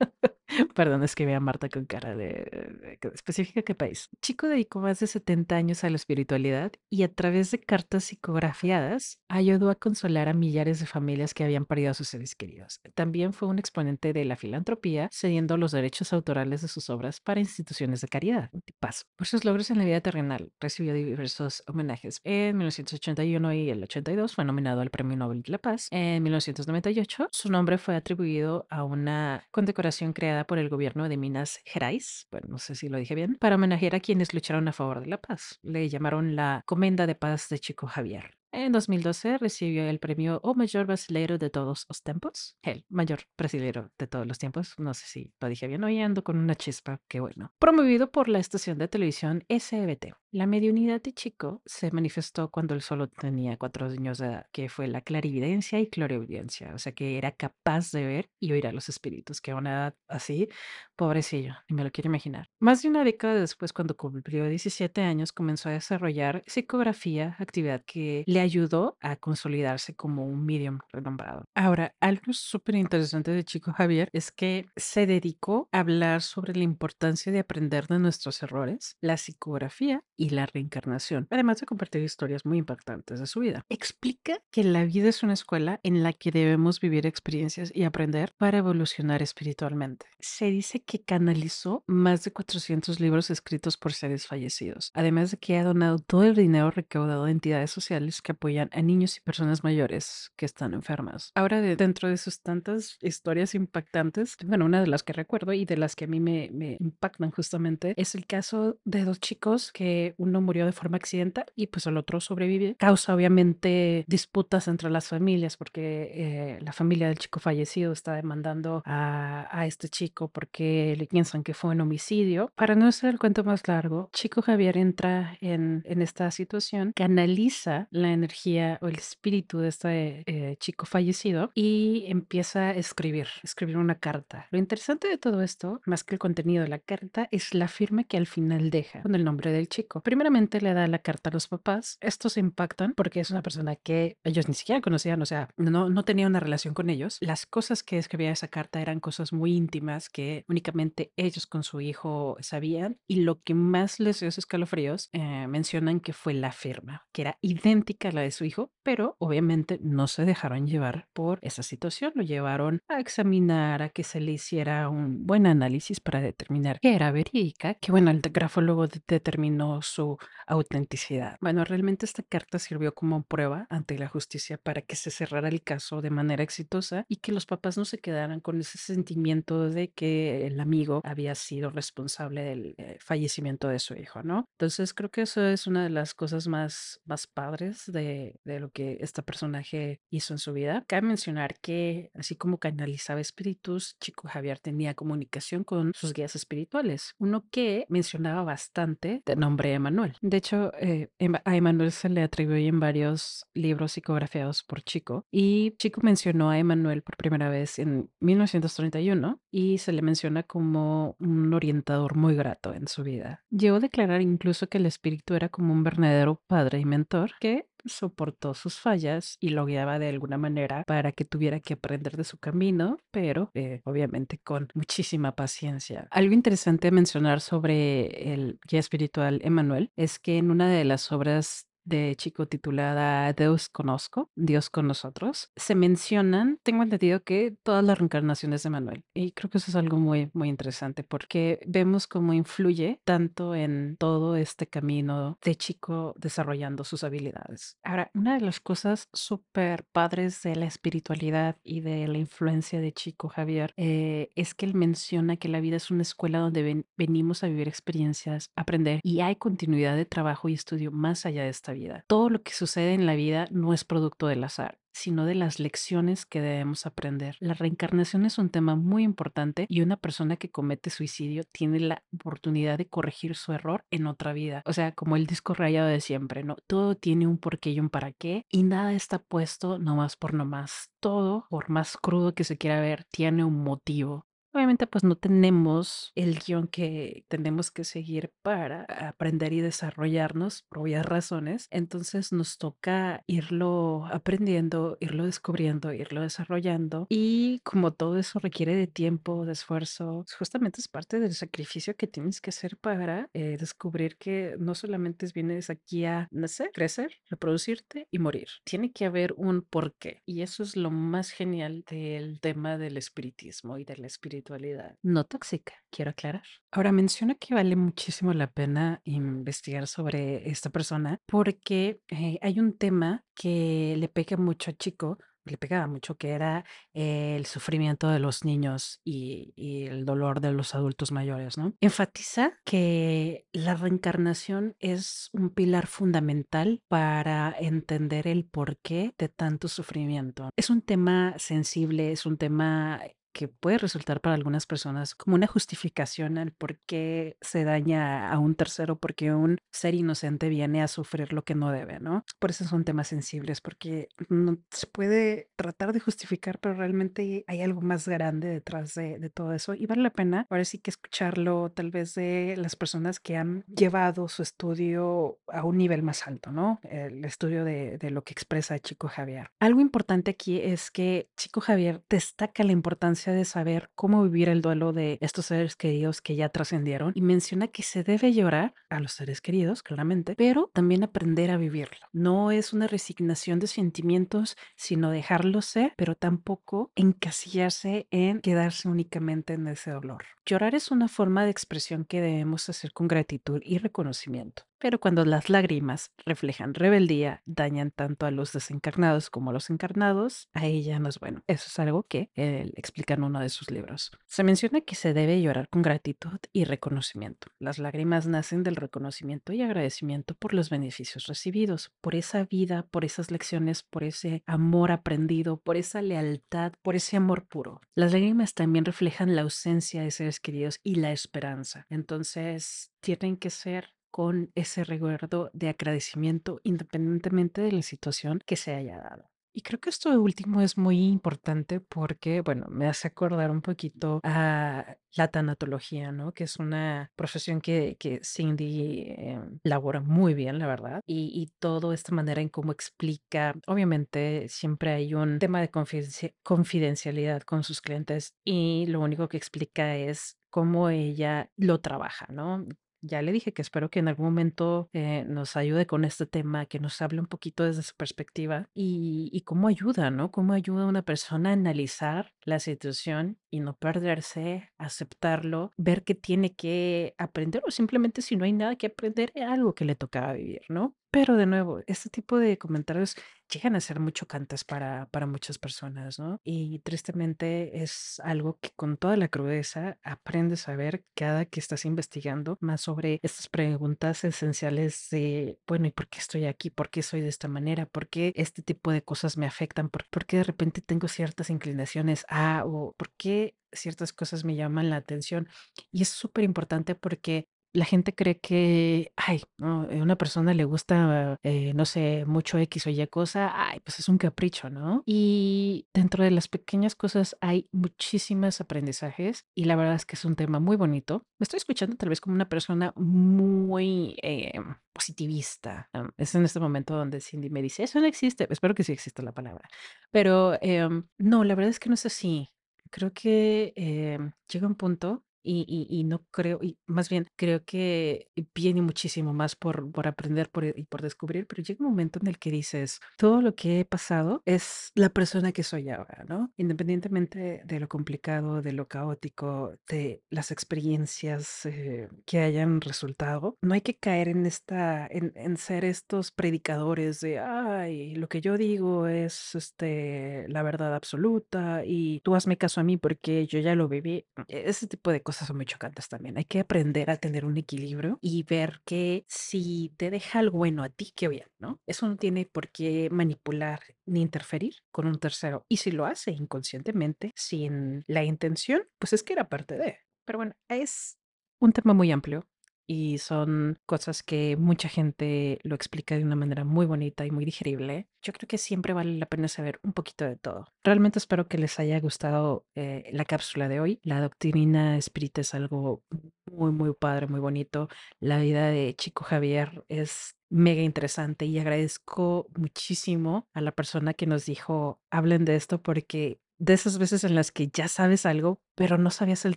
Perdón, 0.74 1.02
es 1.02 1.14
que 1.14 1.26
vea 1.26 1.38
a 1.38 1.40
Marta 1.40 1.68
con 1.68 1.84
cara 1.84 2.16
de, 2.16 2.98
específica 3.14 3.62
qué 3.62 3.74
país. 3.74 4.08
Chico 4.20 4.48
dedicó 4.48 4.80
más 4.80 5.00
de 5.00 5.06
70 5.06 5.54
años 5.56 5.84
a 5.84 5.90
la 5.90 5.96
espiritualidad 5.96 6.72
y 6.88 7.02
a 7.02 7.12
través 7.12 7.50
de 7.50 7.60
cartas 7.60 8.04
psicografiadas 8.04 9.20
ayudó 9.28 9.70
a 9.70 9.74
consolar 9.74 10.28
a 10.28 10.34
millares 10.34 10.80
de 10.80 10.86
familias 10.86 11.34
que 11.34 11.44
habían 11.44 11.66
perdido 11.66 11.90
a 11.90 11.94
sus 11.94 12.08
seres 12.08 12.34
queridos. 12.34 12.80
También 12.94 13.32
fue 13.32 13.48
un 13.48 13.58
exponente 13.58 14.12
de 14.12 14.24
la 14.24 14.36
filantropía, 14.36 15.08
cediendo 15.12 15.56
los 15.56 15.72
derechos 15.72 16.12
autorales 16.12 16.62
de 16.62 16.68
sus 16.68 16.90
obras 16.90 17.20
para 17.20 17.40
instituciones 17.40 18.00
de 18.00 18.08
caridad. 18.08 18.50
Paso. 18.78 19.04
Por 19.16 19.26
sus 19.26 19.44
logros 19.44 19.70
en 19.70 19.78
la 19.78 19.84
vida 19.84 20.00
terrenal, 20.00 20.52
recibió 20.60 20.94
diversos 20.94 21.62
homenajes. 21.66 22.20
En 22.24 22.56
1981 22.56 23.52
y 23.52 23.70
el 23.70 23.82
82 23.82 24.34
fue 24.34 24.44
nominado 24.44 24.80
al 24.80 24.90
Premio 24.90 25.16
Nobel 25.16 25.42
de 25.42 25.52
la 25.52 25.58
Paz. 25.58 25.88
En 25.90 26.22
1998 26.22 27.28
su 27.30 27.50
nombre 27.50 27.78
fue 27.78 27.96
atribuido 27.96 28.66
a 28.70 28.84
una 28.84 29.44
condecoración 29.50 30.12
creada 30.12 30.39
por 30.46 30.58
el 30.58 30.68
gobierno 30.68 31.08
de 31.08 31.16
Minas 31.16 31.60
Gerais, 31.64 32.26
bueno, 32.30 32.48
no 32.50 32.58
sé 32.58 32.74
si 32.74 32.88
lo 32.88 32.98
dije 32.98 33.14
bien, 33.14 33.36
para 33.40 33.56
homenajear 33.56 33.94
a 33.94 34.00
quienes 34.00 34.34
lucharon 34.34 34.68
a 34.68 34.72
favor 34.72 35.00
de 35.00 35.06
la 35.06 35.20
paz. 35.20 35.58
Le 35.62 35.88
llamaron 35.88 36.36
la 36.36 36.62
Comenda 36.66 37.06
de 37.06 37.14
Paz 37.14 37.48
de 37.48 37.58
Chico 37.58 37.86
Javier. 37.86 38.39
En 38.52 38.72
2012 38.72 39.38
recibió 39.38 39.84
el 39.88 40.00
premio 40.00 40.40
O 40.42 40.54
Mayor 40.54 40.86
Brasileiro 40.86 41.38
de 41.38 41.50
todos 41.50 41.86
los 41.88 42.02
tiempos. 42.02 42.56
El 42.62 42.84
mayor 42.88 43.20
brasileiro 43.38 43.92
de 43.96 44.08
todos 44.08 44.26
los 44.26 44.38
tiempos. 44.38 44.74
No 44.78 44.92
sé 44.92 45.06
si 45.06 45.32
lo 45.40 45.48
dije 45.48 45.68
bien. 45.68 45.84
Hoy 45.84 46.00
ando 46.00 46.24
con 46.24 46.36
una 46.36 46.56
chispa. 46.56 47.00
Qué 47.06 47.20
bueno. 47.20 47.52
Promovido 47.60 48.10
por 48.10 48.28
la 48.28 48.40
estación 48.40 48.78
de 48.78 48.88
televisión 48.88 49.44
SBT. 49.48 50.14
La 50.32 50.46
mediunidad 50.46 51.02
de 51.02 51.12
Chico 51.12 51.60
se 51.66 51.90
manifestó 51.90 52.50
cuando 52.50 52.74
él 52.74 52.82
solo 52.82 53.08
tenía 53.08 53.56
cuatro 53.56 53.86
años 53.86 54.18
de 54.18 54.26
edad, 54.26 54.46
que 54.52 54.68
fue 54.68 54.86
la 54.86 55.00
clarividencia 55.00 55.80
y 55.80 55.88
clariaudiencia. 55.88 56.72
O 56.72 56.78
sea 56.78 56.92
que 56.92 57.18
era 57.18 57.32
capaz 57.32 57.90
de 57.90 58.06
ver 58.06 58.30
y 58.38 58.52
oír 58.52 58.68
a 58.68 58.72
los 58.72 58.88
espíritus, 58.88 59.40
que 59.40 59.50
a 59.50 59.56
una 59.56 59.70
edad 59.70 59.94
así, 60.06 60.48
pobrecillo, 60.94 61.54
ni 61.68 61.76
me 61.76 61.82
lo 61.82 61.90
quiero 61.90 62.08
imaginar. 62.08 62.48
Más 62.60 62.82
de 62.82 62.88
una 62.88 63.02
década 63.02 63.40
después, 63.40 63.72
cuando 63.72 63.96
cumplió 63.96 64.48
17 64.48 65.02
años, 65.02 65.32
comenzó 65.32 65.68
a 65.68 65.72
desarrollar 65.72 66.44
psicografía, 66.46 67.34
actividad 67.40 67.82
que 67.84 68.22
le 68.28 68.39
ayudó 68.40 68.96
a 69.00 69.16
consolidarse 69.16 69.94
como 69.94 70.26
un 70.26 70.44
medium 70.44 70.78
renombrado. 70.92 71.44
Ahora, 71.54 71.94
algo 72.00 72.32
súper 72.32 72.74
interesante 72.74 73.30
de 73.30 73.44
Chico 73.44 73.72
Javier 73.72 74.08
es 74.12 74.32
que 74.32 74.66
se 74.76 75.06
dedicó 75.06 75.68
a 75.72 75.80
hablar 75.80 76.22
sobre 76.22 76.54
la 76.54 76.64
importancia 76.64 77.32
de 77.32 77.40
aprender 77.40 77.86
de 77.86 77.98
nuestros 77.98 78.42
errores, 78.42 78.96
la 79.00 79.16
psicografía 79.16 80.04
y 80.16 80.30
la 80.30 80.46
reencarnación, 80.46 81.26
además 81.30 81.60
de 81.60 81.66
compartir 81.66 82.02
historias 82.02 82.44
muy 82.44 82.58
impactantes 82.58 83.20
de 83.20 83.26
su 83.26 83.40
vida. 83.40 83.64
Explica 83.68 84.40
que 84.50 84.64
la 84.64 84.84
vida 84.84 85.08
es 85.08 85.22
una 85.22 85.34
escuela 85.34 85.80
en 85.82 86.02
la 86.02 86.12
que 86.12 86.30
debemos 86.30 86.80
vivir 86.80 87.06
experiencias 87.06 87.70
y 87.74 87.84
aprender 87.84 88.34
para 88.36 88.58
evolucionar 88.58 89.22
espiritualmente. 89.22 90.06
Se 90.18 90.46
dice 90.46 90.80
que 90.80 91.02
canalizó 91.02 91.84
más 91.86 92.24
de 92.24 92.32
400 92.32 93.00
libros 93.00 93.30
escritos 93.30 93.76
por 93.76 93.92
seres 93.92 94.26
fallecidos, 94.26 94.90
además 94.94 95.30
de 95.30 95.38
que 95.38 95.58
ha 95.58 95.64
donado 95.64 95.98
todo 95.98 96.24
el 96.24 96.34
dinero 96.34 96.70
recaudado 96.70 97.24
a 97.24 97.30
entidades 97.30 97.70
sociales 97.70 98.22
que 98.22 98.29
apoyan 98.32 98.70
a 98.72 98.82
niños 98.82 99.16
y 99.16 99.20
personas 99.20 99.64
mayores 99.64 100.32
que 100.36 100.46
están 100.46 100.74
enfermas. 100.74 101.32
Ahora, 101.34 101.60
de, 101.60 101.76
dentro 101.76 102.08
de 102.08 102.16
sus 102.16 102.40
tantas 102.40 102.98
historias 103.00 103.54
impactantes, 103.54 104.36
bueno, 104.44 104.64
una 104.64 104.80
de 104.80 104.86
las 104.86 105.02
que 105.02 105.12
recuerdo 105.12 105.52
y 105.52 105.64
de 105.64 105.76
las 105.76 105.96
que 105.96 106.04
a 106.04 106.08
mí 106.08 106.20
me, 106.20 106.50
me 106.52 106.76
impactan 106.78 107.30
justamente 107.32 107.94
es 107.96 108.14
el 108.14 108.26
caso 108.26 108.78
de 108.84 109.04
dos 109.04 109.20
chicos 109.20 109.72
que 109.72 109.80
que 109.80 110.14
uno 110.18 110.42
murió 110.42 110.66
de 110.66 110.72
forma 110.72 110.98
accidental 110.98 111.46
y 111.56 111.68
pues 111.68 111.86
el 111.86 111.96
otro 111.96 112.20
sobrevive. 112.20 112.76
Causa 112.76 113.14
obviamente 113.14 114.04
disputas 114.06 114.68
entre 114.68 114.90
las 114.90 115.08
familias 115.08 115.56
porque 115.56 116.10
eh, 116.12 116.58
la 116.60 116.74
familia 116.74 117.08
del 117.08 117.16
chico 117.16 117.40
fallecido 117.40 117.90
está 117.90 118.12
demandando 118.12 118.82
a, 118.84 119.48
a 119.50 119.64
este 119.64 119.88
chico 119.88 120.28
porque 120.28 120.94
le 120.98 121.06
piensan 121.06 121.42
que 121.42 121.54
fue 121.54 121.70
un 121.70 121.80
homicidio. 121.80 122.52
Para 122.56 122.74
no 122.74 122.88
hacer 122.88 123.08
el 123.08 123.18
cuento 123.18 123.42
más 123.42 123.66
largo, 123.68 124.10
Chico 124.12 124.42
Javier 124.42 124.76
entra 124.76 125.38
en, 125.40 125.82
en 125.86 126.02
esta 126.02 126.30
situación, 126.30 126.92
canaliza 126.94 127.88
la 127.90 128.12
energía 128.20 128.78
o 128.80 128.88
el 128.88 128.96
espíritu 128.96 129.58
de 129.58 129.68
este 129.68 130.22
eh, 130.26 130.56
chico 130.58 130.86
fallecido 130.86 131.50
y 131.54 132.04
empieza 132.08 132.68
a 132.68 132.70
escribir, 132.72 133.28
escribir 133.42 133.76
una 133.76 133.96
carta. 133.96 134.46
Lo 134.50 134.58
interesante 134.58 135.08
de 135.08 135.18
todo 135.18 135.42
esto, 135.42 135.80
más 135.86 136.04
que 136.04 136.14
el 136.14 136.18
contenido 136.18 136.62
de 136.62 136.68
la 136.68 136.78
carta, 136.78 137.28
es 137.30 137.54
la 137.54 137.68
firma 137.68 138.04
que 138.04 138.16
al 138.16 138.26
final 138.26 138.70
deja 138.70 139.02
con 139.02 139.14
el 139.14 139.24
nombre 139.24 139.52
del 139.52 139.68
chico. 139.68 140.00
Primeramente 140.00 140.60
le 140.60 140.74
da 140.74 140.86
la 140.86 140.98
carta 140.98 141.30
a 141.30 141.32
los 141.32 141.48
papás. 141.48 141.98
Estos 142.00 142.34
se 142.34 142.40
impactan 142.40 142.94
porque 142.94 143.20
es 143.20 143.30
una 143.30 143.42
persona 143.42 143.76
que 143.76 144.16
ellos 144.24 144.48
ni 144.48 144.54
siquiera 144.54 144.80
conocían, 144.80 145.20
o 145.22 145.26
sea, 145.26 145.48
no, 145.56 145.90
no 145.90 146.04
tenía 146.04 146.26
una 146.26 146.40
relación 146.40 146.74
con 146.74 146.90
ellos. 146.90 147.18
Las 147.20 147.46
cosas 147.46 147.82
que 147.82 147.98
escribía 147.98 148.30
esa 148.30 148.48
carta 148.48 148.80
eran 148.80 149.00
cosas 149.00 149.32
muy 149.32 149.54
íntimas 149.54 150.08
que 150.08 150.44
únicamente 150.48 151.12
ellos 151.16 151.46
con 151.46 151.62
su 151.62 151.80
hijo 151.80 152.36
sabían 152.40 152.98
y 153.06 153.22
lo 153.22 153.42
que 153.42 153.54
más 153.54 154.00
les 154.00 154.20
dio 154.20 154.28
escalofríos 154.28 155.08
eh, 155.12 155.46
mencionan 155.46 156.00
que 156.00 156.12
fue 156.12 156.34
la 156.34 156.52
firma, 156.52 157.06
que 157.12 157.22
era 157.22 157.38
idéntica 157.40 158.09
a 158.10 158.14
la 158.14 158.20
de 158.22 158.30
su 158.30 158.44
hijo, 158.44 158.70
pero 158.82 159.16
obviamente 159.18 159.78
no 159.82 160.06
se 160.08 160.24
dejaron 160.24 160.66
llevar 160.66 161.08
por 161.12 161.38
esa 161.42 161.62
situación, 161.62 162.12
lo 162.14 162.22
llevaron 162.22 162.80
a 162.88 163.00
examinar, 163.00 163.82
a 163.82 163.88
que 163.90 164.04
se 164.04 164.20
le 164.20 164.32
hiciera 164.32 164.88
un 164.88 165.26
buen 165.26 165.46
análisis 165.46 166.00
para 166.00 166.20
determinar 166.20 166.78
que 166.80 166.94
era 166.94 167.10
verídica, 167.12 167.74
que 167.74 167.92
bueno, 167.92 168.10
el 168.10 168.20
grafólogo 168.20 168.86
de- 168.86 169.00
determinó 169.06 169.82
su 169.82 170.18
autenticidad. 170.46 171.36
Bueno, 171.40 171.64
realmente 171.64 172.06
esta 172.06 172.22
carta 172.22 172.58
sirvió 172.58 172.94
como 172.94 173.22
prueba 173.22 173.66
ante 173.70 173.98
la 173.98 174.08
justicia 174.08 174.58
para 174.58 174.82
que 174.82 174.96
se 174.96 175.10
cerrara 175.10 175.48
el 175.48 175.62
caso 175.62 176.00
de 176.02 176.10
manera 176.10 176.42
exitosa 176.42 177.04
y 177.08 177.16
que 177.16 177.32
los 177.32 177.46
papás 177.46 177.76
no 177.78 177.84
se 177.84 177.98
quedaran 177.98 178.40
con 178.40 178.60
ese 178.60 178.78
sentimiento 178.78 179.70
de 179.70 179.90
que 179.92 180.46
el 180.46 180.60
amigo 180.60 181.00
había 181.04 181.34
sido 181.34 181.70
responsable 181.70 182.42
del 182.42 182.74
eh, 182.78 182.98
fallecimiento 183.00 183.68
de 183.68 183.78
su 183.78 183.94
hijo, 183.94 184.22
¿no? 184.22 184.46
Entonces 184.58 184.94
creo 184.94 185.10
que 185.10 185.22
eso 185.22 185.44
es 185.46 185.66
una 185.66 185.84
de 185.84 185.90
las 185.90 186.14
cosas 186.14 186.46
más, 186.48 187.00
más 187.04 187.26
padres 187.26 187.84
de, 187.86 187.99
de 188.00 188.60
lo 188.60 188.70
que 188.70 188.98
este 189.00 189.22
personaje 189.22 190.00
hizo 190.10 190.34
en 190.34 190.38
su 190.38 190.52
vida. 190.52 190.84
Cabe 190.86 191.06
mencionar 191.06 191.56
que 191.60 192.10
así 192.14 192.36
como 192.36 192.58
canalizaba 192.58 193.20
espíritus, 193.20 193.96
Chico 193.98 194.28
Javier 194.28 194.58
tenía 194.58 194.94
comunicación 194.94 195.64
con 195.64 195.92
sus 195.94 196.12
guías 196.12 196.36
espirituales, 196.36 197.14
uno 197.18 197.44
que 197.50 197.86
mencionaba 197.88 198.42
bastante 198.42 199.22
de 199.24 199.36
nombre 199.36 199.72
Emanuel. 199.72 200.16
De 200.20 200.36
hecho, 200.36 200.72
eh, 200.80 201.08
a 201.44 201.56
Emanuel 201.56 201.92
se 201.92 202.08
le 202.08 202.22
atribuyen 202.22 202.80
varios 202.80 203.46
libros 203.54 203.92
psicografiados 203.92 204.62
por 204.62 204.82
Chico 204.82 205.26
y 205.30 205.72
Chico 205.78 206.00
mencionó 206.02 206.50
a 206.50 206.58
Emanuel 206.58 207.02
por 207.02 207.16
primera 207.16 207.48
vez 207.48 207.78
en 207.78 208.10
1931 208.20 209.40
y 209.50 209.78
se 209.78 209.92
le 209.92 210.02
menciona 210.02 210.42
como 210.42 211.16
un 211.18 211.52
orientador 211.52 212.16
muy 212.16 212.34
grato 212.34 212.74
en 212.74 212.88
su 212.88 213.02
vida. 213.02 213.44
Llegó 213.50 213.76
a 213.76 213.80
declarar 213.80 214.20
incluso 214.20 214.68
que 214.68 214.78
el 214.78 214.86
espíritu 214.86 215.34
era 215.34 215.48
como 215.48 215.72
un 215.72 215.82
verdadero 215.82 216.42
padre 216.46 216.78
y 216.78 216.84
mentor 216.84 217.32
que 217.40 217.66
soportó 217.90 218.54
sus 218.54 218.78
fallas 218.78 219.36
y 219.40 219.50
lo 219.50 219.66
guiaba 219.66 219.98
de 219.98 220.08
alguna 220.08 220.38
manera 220.38 220.84
para 220.86 221.12
que 221.12 221.24
tuviera 221.24 221.60
que 221.60 221.74
aprender 221.74 222.16
de 222.16 222.24
su 222.24 222.38
camino, 222.38 222.98
pero 223.10 223.50
eh, 223.54 223.80
obviamente 223.84 224.38
con 224.38 224.68
muchísima 224.74 225.34
paciencia. 225.34 226.08
Algo 226.10 226.34
interesante 226.34 226.88
a 226.88 226.92
mencionar 226.92 227.40
sobre 227.40 228.32
el 228.32 228.58
guía 228.68 228.80
espiritual 228.80 229.40
Emanuel 229.44 229.92
es 229.96 230.18
que 230.18 230.38
en 230.38 230.50
una 230.50 230.68
de 230.68 230.84
las 230.84 231.12
obras 231.12 231.66
de 231.84 232.14
Chico 232.16 232.46
titulada 232.46 233.32
Deus 233.32 233.68
Conozco, 233.68 234.30
Dios 234.34 234.70
con 234.70 234.86
nosotros, 234.86 235.50
se 235.56 235.74
mencionan, 235.74 236.58
tengo 236.62 236.82
entendido 236.82 237.22
que 237.22 237.54
todas 237.62 237.84
las 237.84 237.98
reencarnaciones 237.98 238.62
de 238.62 238.70
Manuel. 238.70 239.04
Y 239.14 239.32
creo 239.32 239.50
que 239.50 239.58
eso 239.58 239.70
es 239.70 239.76
algo 239.76 239.98
muy, 239.98 240.30
muy 240.32 240.48
interesante 240.48 241.04
porque 241.04 241.60
vemos 241.66 242.06
cómo 242.06 242.32
influye 242.32 243.00
tanto 243.04 243.54
en 243.54 243.96
todo 243.98 244.36
este 244.36 244.66
camino 244.66 245.38
de 245.44 245.54
Chico 245.56 246.14
desarrollando 246.18 246.84
sus 246.84 247.04
habilidades. 247.04 247.76
Ahora, 247.82 248.10
una 248.14 248.34
de 248.34 248.40
las 248.40 248.60
cosas 248.60 249.08
súper 249.12 249.84
padres 249.92 250.42
de 250.42 250.56
la 250.56 250.66
espiritualidad 250.66 251.56
y 251.62 251.80
de 251.80 252.06
la 252.08 252.18
influencia 252.18 252.80
de 252.80 252.92
Chico 252.92 253.28
Javier 253.28 253.72
eh, 253.76 254.30
es 254.34 254.54
que 254.54 254.66
él 254.66 254.74
menciona 254.74 255.36
que 255.36 255.48
la 255.48 255.60
vida 255.60 255.76
es 255.76 255.90
una 255.90 256.02
escuela 256.02 256.38
donde 256.38 256.62
ven- 256.62 256.86
venimos 256.96 257.42
a 257.42 257.48
vivir 257.48 257.68
experiencias, 257.68 258.50
aprender 258.56 259.00
y 259.02 259.20
hay 259.20 259.36
continuidad 259.36 259.96
de 259.96 260.04
trabajo 260.06 260.48
y 260.48 260.54
estudio 260.54 260.90
más 260.90 261.26
allá 261.26 261.42
de 261.44 261.48
esta 261.48 261.69
vida. 261.72 262.04
Todo 262.06 262.30
lo 262.30 262.42
que 262.42 262.52
sucede 262.52 262.94
en 262.94 263.06
la 263.06 263.14
vida 263.14 263.46
no 263.50 263.72
es 263.72 263.84
producto 263.84 264.26
del 264.26 264.44
azar 264.44 264.80
sino 264.92 265.24
de 265.24 265.34
las 265.34 265.58
lecciones 265.60 266.26
que 266.26 266.40
debemos 266.40 266.86
aprender. 266.86 267.36
La 267.40 267.54
reencarnación 267.54 268.26
es 268.26 268.38
un 268.38 268.50
tema 268.50 268.76
muy 268.76 269.02
importante 269.02 269.66
y 269.68 269.80
una 269.80 269.96
persona 269.96 270.36
que 270.36 270.50
comete 270.50 270.90
suicidio 270.90 271.44
tiene 271.44 271.80
la 271.80 272.02
oportunidad 272.12 272.78
de 272.78 272.88
corregir 272.88 273.36
su 273.36 273.52
error 273.52 273.84
en 273.90 274.06
otra 274.06 274.32
vida. 274.32 274.62
O 274.66 274.72
sea, 274.72 274.92
como 274.92 275.16
el 275.16 275.26
disco 275.26 275.54
rayado 275.54 275.88
de 275.88 276.00
siempre, 276.00 276.44
¿no? 276.44 276.56
Todo 276.66 276.96
tiene 276.96 277.26
un 277.26 277.38
porqué 277.38 277.70
y 277.70 277.80
un 277.80 277.90
para 277.90 278.12
qué 278.12 278.46
y 278.50 278.62
nada 278.62 278.92
está 278.92 279.18
puesto 279.18 279.78
nomás 279.78 280.16
por 280.16 280.34
nomás. 280.34 280.90
Todo, 281.00 281.46
por 281.48 281.70
más 281.70 281.96
crudo 281.96 282.34
que 282.34 282.44
se 282.44 282.58
quiera 282.58 282.80
ver, 282.80 283.04
tiene 283.04 283.44
un 283.44 283.62
motivo. 283.62 284.26
Obviamente, 284.52 284.88
pues 284.88 285.04
no 285.04 285.16
tenemos 285.16 286.10
el 286.16 286.40
guion 286.40 286.66
que 286.66 287.24
tenemos 287.28 287.70
que 287.70 287.84
seguir 287.84 288.32
para 288.42 288.82
aprender 288.84 289.52
y 289.52 289.60
desarrollarnos 289.60 290.64
por 290.68 290.80
obvias 290.80 291.06
razones. 291.06 291.68
Entonces 291.70 292.32
nos 292.32 292.58
toca 292.58 293.22
irlo 293.28 294.06
aprendiendo, 294.10 294.96
irlo 294.98 295.26
descubriendo, 295.26 295.92
irlo 295.92 296.22
desarrollando. 296.22 297.06
Y 297.08 297.60
como 297.60 297.92
todo 297.92 298.18
eso 298.18 298.40
requiere 298.40 298.74
de 298.74 298.88
tiempo, 298.88 299.46
de 299.46 299.52
esfuerzo, 299.52 300.24
pues, 300.26 300.34
justamente 300.34 300.80
es 300.80 300.88
parte 300.88 301.20
del 301.20 301.34
sacrificio 301.34 301.94
que 301.94 302.08
tienes 302.08 302.40
que 302.40 302.50
hacer 302.50 302.76
para 302.76 303.28
eh, 303.32 303.56
descubrir 303.56 304.16
que 304.16 304.56
no 304.58 304.74
solamente 304.74 305.26
es 305.26 305.32
vienes 305.32 305.70
aquí 305.70 306.06
a 306.06 306.26
nacer, 306.32 306.70
crecer, 306.74 307.12
reproducirte 307.28 308.08
y 308.10 308.18
morir. 308.18 308.48
Tiene 308.64 308.90
que 308.90 309.04
haber 309.04 309.32
un 309.36 309.62
porqué. 309.62 310.22
Y 310.26 310.42
eso 310.42 310.64
es 310.64 310.76
lo 310.76 310.90
más 310.90 311.30
genial 311.30 311.84
del 311.88 312.40
tema 312.40 312.78
del 312.78 312.96
espiritismo 312.96 313.78
y 313.78 313.84
de 313.84 313.96
la 313.96 314.08
espiritualidad. 314.40 314.96
No 315.02 315.24
tóxica, 315.24 315.74
quiero 315.90 316.10
aclarar. 316.10 316.42
Ahora 316.72 316.92
menciona 316.92 317.34
que 317.34 317.54
vale 317.54 317.76
muchísimo 317.76 318.32
la 318.32 318.50
pena 318.50 319.00
investigar 319.04 319.86
sobre 319.86 320.48
esta 320.48 320.70
persona 320.70 321.20
porque 321.26 322.00
eh, 322.08 322.38
hay 322.42 322.60
un 322.60 322.76
tema 322.76 323.24
que 323.34 323.94
le 323.96 324.08
pega 324.08 324.36
mucho 324.36 324.70
a 324.70 324.74
Chico, 324.74 325.18
le 325.44 325.56
pegaba 325.56 325.86
mucho, 325.86 326.16
que 326.16 326.30
era 326.30 326.64
el 326.92 327.46
sufrimiento 327.46 328.08
de 328.08 328.18
los 328.18 328.44
niños 328.44 329.00
y, 329.02 329.52
y 329.56 329.86
el 329.86 330.04
dolor 330.04 330.40
de 330.40 330.52
los 330.52 330.74
adultos 330.74 331.12
mayores, 331.12 331.56
¿no? 331.56 331.74
Enfatiza 331.80 332.58
que 332.64 333.46
la 333.52 333.74
reencarnación 333.74 334.76
es 334.78 335.30
un 335.32 335.50
pilar 335.50 335.86
fundamental 335.86 336.82
para 336.88 337.56
entender 337.58 338.28
el 338.28 338.44
porqué 338.44 339.14
de 339.18 339.28
tanto 339.28 339.68
sufrimiento. 339.68 340.50
Es 340.56 340.70
un 340.70 340.82
tema 340.82 341.34
sensible, 341.38 342.12
es 342.12 342.26
un 342.26 342.36
tema 342.36 343.00
que 343.32 343.48
puede 343.48 343.78
resultar 343.78 344.20
para 344.20 344.34
algunas 344.34 344.66
personas 344.66 345.14
como 345.14 345.36
una 345.36 345.46
justificación 345.46 346.38
al 346.38 346.52
por 346.52 346.78
qué 346.80 347.36
se 347.40 347.64
daña 347.64 348.30
a 348.30 348.38
un 348.38 348.54
tercero, 348.54 348.96
porque 348.96 349.32
un 349.32 349.58
ser 349.70 349.94
inocente 349.94 350.48
viene 350.48 350.82
a 350.82 350.88
sufrir 350.88 351.32
lo 351.32 351.42
que 351.42 351.54
no 351.54 351.70
debe, 351.70 352.00
¿no? 352.00 352.24
Por 352.38 352.50
eso 352.50 352.64
son 352.64 352.84
temas 352.84 353.08
sensibles, 353.08 353.60
porque 353.60 354.08
no 354.28 354.58
se 354.70 354.86
puede 354.86 355.50
tratar 355.56 355.92
de 355.92 356.00
justificar, 356.00 356.58
pero 356.58 356.74
realmente 356.74 357.44
hay 357.46 357.62
algo 357.62 357.80
más 357.80 358.08
grande 358.08 358.48
detrás 358.48 358.94
de, 358.94 359.30
todo 359.32 359.52
eso 359.52 359.74
y 359.74 359.86
vale 359.86 360.02
la 360.02 360.10
pena 360.10 360.46
ahora 360.50 360.64
sí 360.64 360.78
que 360.78 360.90
escucharlo 360.90 361.70
tal 361.70 361.90
vez 361.90 362.14
de 362.14 362.56
las 362.56 362.74
personas 362.74 363.20
que 363.20 363.36
han 363.36 363.64
llevado 363.68 364.26
su 364.26 364.42
estudio 364.42 365.38
a 365.46 365.64
un 365.64 365.78
nivel 365.78 366.02
más 366.02 366.26
alto, 366.26 366.50
¿no? 366.50 366.80
El 366.82 367.24
estudio 367.24 367.64
de, 367.64 367.96
de 367.98 368.10
lo 368.10 368.22
que 368.24 368.32
expresa 368.32 368.78
Chico 368.80 369.06
Javier. 369.06 369.50
Algo 369.60 369.80
importante 369.80 370.32
aquí 370.32 370.58
es 370.58 370.90
que 370.90 371.28
Chico 371.36 371.60
Javier 371.60 372.02
destaca 372.08 372.64
la 372.64 372.72
importancia 372.72 373.19
de 373.26 373.44
saber 373.44 373.90
cómo 373.94 374.22
vivir 374.22 374.48
el 374.48 374.62
duelo 374.62 374.92
de 374.92 375.18
estos 375.20 375.46
seres 375.46 375.76
queridos 375.76 376.22
que 376.22 376.36
ya 376.36 376.48
trascendieron 376.48 377.12
y 377.14 377.20
menciona 377.20 377.68
que 377.68 377.82
se 377.82 378.02
debe 378.02 378.32
llorar 378.32 378.74
a 378.88 379.00
los 379.00 379.12
seres 379.12 379.40
queridos, 379.40 379.82
claramente, 379.82 380.34
pero 380.36 380.70
también 380.72 381.04
aprender 381.04 381.50
a 381.50 381.58
vivirlo. 381.58 382.06
No 382.12 382.50
es 382.50 382.72
una 382.72 382.86
resignación 382.86 383.58
de 383.58 383.66
sentimientos, 383.66 384.56
sino 384.76 385.10
dejarlo 385.10 385.60
ser, 385.60 385.92
pero 385.96 386.14
tampoco 386.14 386.90
encasillarse 386.94 388.06
en 388.10 388.40
quedarse 388.40 388.88
únicamente 388.88 389.52
en 389.52 389.68
ese 389.68 389.90
dolor. 389.90 390.24
Llorar 390.46 390.74
es 390.74 390.90
una 390.90 391.08
forma 391.08 391.44
de 391.44 391.50
expresión 391.50 392.04
que 392.04 392.22
debemos 392.22 392.68
hacer 392.68 392.92
con 392.92 393.08
gratitud 393.08 393.60
y 393.62 393.78
reconocimiento. 393.78 394.69
Pero 394.80 394.98
cuando 394.98 395.26
las 395.26 395.50
lágrimas 395.50 396.10
reflejan 396.24 396.72
rebeldía, 396.72 397.42
dañan 397.44 397.90
tanto 397.90 398.24
a 398.24 398.30
los 398.30 398.52
desencarnados 398.54 399.28
como 399.28 399.50
a 399.50 399.52
los 399.52 399.68
encarnados, 399.68 400.48
ahí 400.54 400.82
ya 400.82 400.98
no 400.98 401.10
es 401.10 401.20
bueno. 401.20 401.42
Eso 401.46 401.66
es 401.68 401.78
algo 401.78 402.04
que 402.04 402.30
él 402.34 402.72
explica 402.76 403.12
en 403.12 403.24
uno 403.24 403.40
de 403.40 403.50
sus 403.50 403.70
libros. 403.70 404.10
Se 404.26 404.42
menciona 404.42 404.80
que 404.80 404.94
se 404.94 405.12
debe 405.12 405.42
llorar 405.42 405.68
con 405.68 405.82
gratitud 405.82 406.38
y 406.54 406.64
reconocimiento. 406.64 407.48
Las 407.58 407.78
lágrimas 407.78 408.26
nacen 408.26 408.62
del 408.62 408.76
reconocimiento 408.76 409.52
y 409.52 409.60
agradecimiento 409.60 410.34
por 410.34 410.54
los 410.54 410.70
beneficios 410.70 411.26
recibidos, 411.26 411.92
por 412.00 412.14
esa 412.14 412.44
vida, 412.44 412.86
por 412.90 413.04
esas 413.04 413.30
lecciones, 413.30 413.82
por 413.82 414.02
ese 414.02 414.42
amor 414.46 414.92
aprendido, 414.92 415.58
por 415.58 415.76
esa 415.76 416.00
lealtad, 416.00 416.72
por 416.80 416.96
ese 416.96 417.18
amor 417.18 417.46
puro. 417.46 417.82
Las 417.94 418.12
lágrimas 418.12 418.54
también 418.54 418.86
reflejan 418.86 419.36
la 419.36 419.42
ausencia 419.42 420.02
de 420.02 420.10
seres 420.10 420.40
queridos 420.40 420.80
y 420.82 420.94
la 420.94 421.12
esperanza. 421.12 421.86
Entonces, 421.90 422.92
tienen 423.00 423.36
que 423.36 423.50
ser 423.50 423.92
con 424.10 424.50
ese 424.54 424.84
recuerdo 424.84 425.50
de 425.52 425.68
agradecimiento 425.68 426.60
independientemente 426.64 427.62
de 427.62 427.72
la 427.72 427.82
situación 427.82 428.40
que 428.46 428.56
se 428.56 428.74
haya 428.74 428.98
dado. 428.98 429.30
Y 429.52 429.62
creo 429.62 429.80
que 429.80 429.90
esto 429.90 430.10
último 430.20 430.60
es 430.60 430.78
muy 430.78 431.08
importante 431.08 431.80
porque, 431.80 432.40
bueno, 432.40 432.66
me 432.68 432.86
hace 432.86 433.08
acordar 433.08 433.50
un 433.50 433.62
poquito 433.62 434.20
a 434.22 434.96
la 435.16 435.28
tanatología, 435.28 436.12
¿no? 436.12 436.32
Que 436.32 436.44
es 436.44 436.56
una 436.58 437.10
profesión 437.16 437.60
que, 437.60 437.96
que 437.98 438.20
Cindy 438.22 439.06
eh, 439.08 439.40
labora 439.64 440.00
muy 440.00 440.34
bien, 440.34 440.60
la 440.60 440.68
verdad. 440.68 441.00
Y, 441.04 441.32
y 441.34 441.52
toda 441.58 441.92
esta 441.94 442.14
manera 442.14 442.40
en 442.40 442.48
cómo 442.48 442.70
explica, 442.70 443.54
obviamente 443.66 444.48
siempre 444.48 444.92
hay 444.92 445.14
un 445.14 445.40
tema 445.40 445.60
de 445.60 445.70
confidencia- 445.70 446.32
confidencialidad 446.44 447.42
con 447.42 447.64
sus 447.64 447.80
clientes 447.80 448.34
y 448.44 448.86
lo 448.86 449.00
único 449.00 449.28
que 449.28 449.36
explica 449.36 449.96
es 449.96 450.38
cómo 450.48 450.90
ella 450.90 451.50
lo 451.56 451.80
trabaja, 451.80 452.26
¿no? 452.30 452.66
Ya 453.02 453.22
le 453.22 453.32
dije 453.32 453.52
que 453.54 453.62
espero 453.62 453.88
que 453.90 453.98
en 454.00 454.08
algún 454.08 454.26
momento 454.26 454.90
eh, 454.92 455.24
nos 455.26 455.56
ayude 455.56 455.86
con 455.86 456.04
este 456.04 456.26
tema, 456.26 456.66
que 456.66 456.80
nos 456.80 457.00
hable 457.00 457.20
un 457.20 457.26
poquito 457.26 457.64
desde 457.64 457.82
su 457.82 457.96
perspectiva 457.96 458.68
y, 458.74 459.30
y 459.32 459.40
cómo 459.42 459.68
ayuda, 459.68 460.10
¿no? 460.10 460.30
Cómo 460.30 460.52
ayuda 460.52 460.84
a 460.84 460.86
una 460.88 461.02
persona 461.02 461.50
a 461.50 461.52
analizar 461.54 462.34
la 462.42 462.58
situación 462.58 463.38
y 463.50 463.60
no 463.60 463.76
perderse, 463.76 464.70
aceptarlo, 464.76 465.70
ver 465.78 466.04
que 466.04 466.14
tiene 466.14 466.54
que 466.54 467.14
aprender 467.16 467.62
o 467.66 467.70
simplemente 467.70 468.20
si 468.20 468.36
no 468.36 468.44
hay 468.44 468.52
nada 468.52 468.76
que 468.76 468.88
aprender, 468.88 469.32
algo 469.46 469.74
que 469.74 469.86
le 469.86 469.94
tocaba 469.94 470.34
vivir, 470.34 470.62
¿no? 470.68 470.94
Pero 471.12 471.36
de 471.36 471.46
nuevo, 471.46 471.80
este 471.86 472.08
tipo 472.08 472.38
de 472.38 472.56
comentarios 472.56 473.16
llegan 473.52 473.74
a 473.74 473.80
ser 473.80 473.98
muy 473.98 474.12
chocantes 474.12 474.64
para, 474.64 475.06
para 475.10 475.26
muchas 475.26 475.58
personas, 475.58 476.20
¿no? 476.20 476.40
Y 476.44 476.78
tristemente 476.80 477.82
es 477.82 478.20
algo 478.24 478.58
que 478.60 478.70
con 478.76 478.96
toda 478.96 479.16
la 479.16 479.28
crudeza 479.28 479.98
aprendes 480.04 480.68
a 480.68 480.76
ver 480.76 481.04
cada 481.14 481.46
que 481.46 481.58
estás 481.58 481.84
investigando 481.84 482.58
más 482.60 482.82
sobre 482.82 483.18
estas 483.22 483.48
preguntas 483.48 484.22
esenciales 484.24 485.08
de, 485.10 485.58
bueno, 485.66 485.88
¿y 485.88 485.90
por 485.90 486.08
qué 486.08 486.20
estoy 486.20 486.44
aquí? 486.46 486.70
¿Por 486.70 486.90
qué 486.90 487.02
soy 487.02 487.20
de 487.22 487.28
esta 487.28 487.48
manera? 487.48 487.86
¿Por 487.86 488.08
qué 488.08 488.32
este 488.36 488.62
tipo 488.62 488.92
de 488.92 489.02
cosas 489.02 489.36
me 489.36 489.46
afectan? 489.46 489.88
¿Por, 489.88 490.06
qué 490.26 490.38
de 490.38 490.44
repente 490.44 490.80
tengo 490.80 491.08
ciertas 491.08 491.50
inclinaciones 491.50 492.24
a 492.28 492.62
o 492.66 492.94
por 492.96 493.10
qué 493.16 493.56
ciertas 493.72 494.12
cosas 494.12 494.44
me 494.44 494.54
llaman 494.54 494.90
la 494.90 494.96
atención? 494.96 495.48
Y 495.90 496.02
es 496.02 496.08
súper 496.08 496.44
importante 496.44 496.94
porque 496.94 497.48
la 497.72 497.84
gente 497.84 498.14
cree 498.14 498.40
que, 498.40 499.12
ay, 499.16 499.42
a 499.58 499.66
una 499.66 500.16
persona 500.16 500.54
le 500.54 500.64
gusta, 500.64 501.38
eh, 501.42 501.72
no 501.74 501.84
sé, 501.84 502.24
mucho 502.26 502.58
X 502.58 502.86
o 502.86 502.90
Y 502.90 503.06
cosa, 503.06 503.52
ay, 503.54 503.80
pues 503.80 504.00
es 504.00 504.08
un 504.08 504.18
capricho, 504.18 504.70
¿no? 504.70 505.02
Y 505.06 505.86
dentro 505.94 506.24
de 506.24 506.30
las 506.30 506.48
pequeñas 506.48 506.94
cosas 506.94 507.36
hay 507.40 507.68
muchísimos 507.72 508.60
aprendizajes 508.60 509.46
y 509.54 509.64
la 509.64 509.76
verdad 509.76 509.94
es 509.94 510.06
que 510.06 510.16
es 510.16 510.24
un 510.24 510.36
tema 510.36 510.58
muy 510.60 510.76
bonito. 510.76 511.24
Me 511.38 511.44
estoy 511.44 511.58
escuchando 511.58 511.96
tal 511.96 512.08
vez 512.08 512.20
como 512.20 512.34
una 512.34 512.48
persona 512.48 512.92
muy 512.96 514.16
eh, 514.22 514.52
positivista. 514.92 515.88
Es 516.16 516.34
en 516.34 516.44
este 516.44 516.60
momento 516.60 516.96
donde 516.96 517.20
Cindy 517.20 517.50
me 517.50 517.62
dice, 517.62 517.84
eso 517.84 518.00
no 518.00 518.06
existe. 518.06 518.46
Espero 518.50 518.74
que 518.74 518.84
sí 518.84 518.92
exista 518.92 519.22
la 519.22 519.32
palabra. 519.32 519.68
Pero 520.10 520.58
em, 520.60 521.06
no, 521.18 521.44
la 521.44 521.54
verdad 521.54 521.70
es 521.70 521.80
que 521.80 521.88
no 521.88 521.94
es 521.94 522.06
así. 522.06 522.48
Creo 522.90 523.12
que 523.12 523.72
em, 523.76 524.32
llega 524.48 524.66
un 524.66 524.74
punto 524.74 525.24
y, 525.42 525.64
y- 525.68 525.86
y 526.00 526.04
no 526.04 526.24
creo, 526.30 526.58
y 526.62 526.78
más 526.86 527.08
bien 527.08 527.26
creo 527.36 527.64
que 527.64 528.28
viene 528.54 528.82
muchísimo 528.82 529.32
más 529.32 529.56
por, 529.56 529.90
por 529.92 530.06
aprender 530.06 530.50
por, 530.50 530.64
y 530.64 530.84
por 530.84 531.02
descubrir, 531.02 531.46
pero 531.46 531.62
llega 531.62 531.84
un 531.84 531.90
momento 531.90 532.18
en 532.20 532.26
el 532.28 532.38
que 532.38 532.50
dices, 532.50 533.00
todo 533.16 533.40
lo 533.42 533.54
que 533.54 533.80
he 533.80 533.84
pasado 533.84 534.42
es 534.44 534.90
la 534.94 535.08
persona 535.10 535.52
que 535.52 535.62
soy 535.62 535.88
ahora, 535.90 536.24
¿no? 536.28 536.50
Independientemente 536.56 537.62
de 537.64 537.80
lo 537.80 537.88
complicado, 537.88 538.62
de 538.62 538.72
lo 538.72 538.86
caótico, 538.88 539.74
de 539.88 540.22
las 540.30 540.50
experiencias 540.50 541.64
eh, 541.66 542.08
que 542.26 542.40
hayan 542.40 542.80
resultado, 542.80 543.56
no 543.62 543.74
hay 543.74 543.80
que 543.80 543.96
caer 543.96 544.28
en 544.28 544.46
esta, 544.46 545.06
en, 545.06 545.32
en 545.36 545.56
ser 545.56 545.84
estos 545.84 546.32
predicadores 546.32 547.20
de, 547.20 547.38
ay, 547.38 548.14
lo 548.16 548.28
que 548.28 548.40
yo 548.40 548.56
digo 548.56 549.06
es 549.06 549.54
este, 549.54 550.46
la 550.48 550.62
verdad 550.62 550.94
absoluta 550.94 551.82
y 551.84 552.20
tú 552.20 552.34
hazme 552.34 552.56
caso 552.58 552.80
a 552.80 552.84
mí 552.84 552.96
porque 552.96 553.46
yo 553.46 553.58
ya 553.60 553.74
lo 553.74 553.88
viví. 553.88 554.24
Ese 554.48 554.86
tipo 554.86 555.10
de 555.12 555.22
cosas 555.22 555.29
son 555.32 555.56
muy 555.56 555.66
chocantes 555.66 556.08
también. 556.08 556.38
Hay 556.38 556.44
que 556.44 556.60
aprender 556.60 557.10
a 557.10 557.16
tener 557.16 557.44
un 557.44 557.56
equilibrio 557.56 558.18
y 558.20 558.42
ver 558.44 558.80
que 558.84 559.24
si 559.28 559.92
te 559.96 560.10
deja 560.10 560.38
algo 560.38 560.58
bueno 560.58 560.82
a 560.82 560.88
ti, 560.88 561.12
qué 561.14 561.28
bien, 561.28 561.48
¿no? 561.58 561.80
Eso 561.86 562.08
no 562.08 562.16
tiene 562.16 562.46
por 562.46 562.70
qué 562.70 563.08
manipular 563.10 563.80
ni 564.06 564.22
interferir 564.22 564.74
con 564.90 565.06
un 565.06 565.18
tercero. 565.18 565.64
Y 565.68 565.78
si 565.78 565.90
lo 565.90 566.06
hace 566.06 566.32
inconscientemente, 566.32 567.32
sin 567.36 568.04
la 568.06 568.24
intención, 568.24 568.82
pues 568.98 569.12
es 569.12 569.22
que 569.22 569.32
era 569.32 569.48
parte 569.48 569.76
de. 569.76 569.98
Pero 570.24 570.38
bueno, 570.38 570.54
es 570.68 571.18
un 571.58 571.72
tema 571.72 571.94
muy 571.94 572.10
amplio 572.10 572.46
y 572.92 573.18
son 573.18 573.78
cosas 573.86 574.24
que 574.24 574.56
mucha 574.56 574.88
gente 574.88 575.60
lo 575.62 575.76
explica 575.76 576.16
de 576.16 576.24
una 576.24 576.34
manera 576.34 576.64
muy 576.64 576.86
bonita 576.86 577.24
y 577.24 577.30
muy 577.30 577.44
digerible. 577.44 578.08
Yo 578.20 578.32
creo 578.32 578.48
que 578.48 578.58
siempre 578.58 578.92
vale 578.92 579.16
la 579.16 579.26
pena 579.26 579.46
saber 579.46 579.78
un 579.84 579.92
poquito 579.92 580.24
de 580.24 580.34
todo. 580.34 580.66
Realmente 580.82 581.20
espero 581.20 581.46
que 581.46 581.56
les 581.56 581.78
haya 581.78 582.00
gustado 582.00 582.66
eh, 582.74 583.08
la 583.12 583.24
cápsula 583.24 583.68
de 583.68 583.78
hoy. 583.78 584.00
La 584.02 584.20
doctrina 584.20 584.96
espírita 584.96 585.40
es 585.40 585.54
algo 585.54 586.02
muy, 586.50 586.72
muy 586.72 586.92
padre, 586.92 587.28
muy 587.28 587.38
bonito. 587.38 587.88
La 588.18 588.40
vida 588.40 588.66
de 588.70 588.96
Chico 588.96 589.22
Javier 589.22 589.84
es 589.86 590.34
mega 590.48 590.82
interesante 590.82 591.44
y 591.44 591.60
agradezco 591.60 592.48
muchísimo 592.56 593.46
a 593.52 593.60
la 593.60 593.70
persona 593.70 594.14
que 594.14 594.26
nos 594.26 594.46
dijo, 594.46 595.00
hablen 595.12 595.44
de 595.44 595.54
esto 595.54 595.80
porque 595.80 596.40
de 596.60 596.74
esas 596.74 596.98
veces 596.98 597.24
en 597.24 597.34
las 597.34 597.52
que 597.52 597.68
ya 597.68 597.88
sabes 597.88 598.26
algo, 598.26 598.60
pero 598.74 598.98
no 598.98 599.10
sabías 599.10 599.46
el 599.46 599.56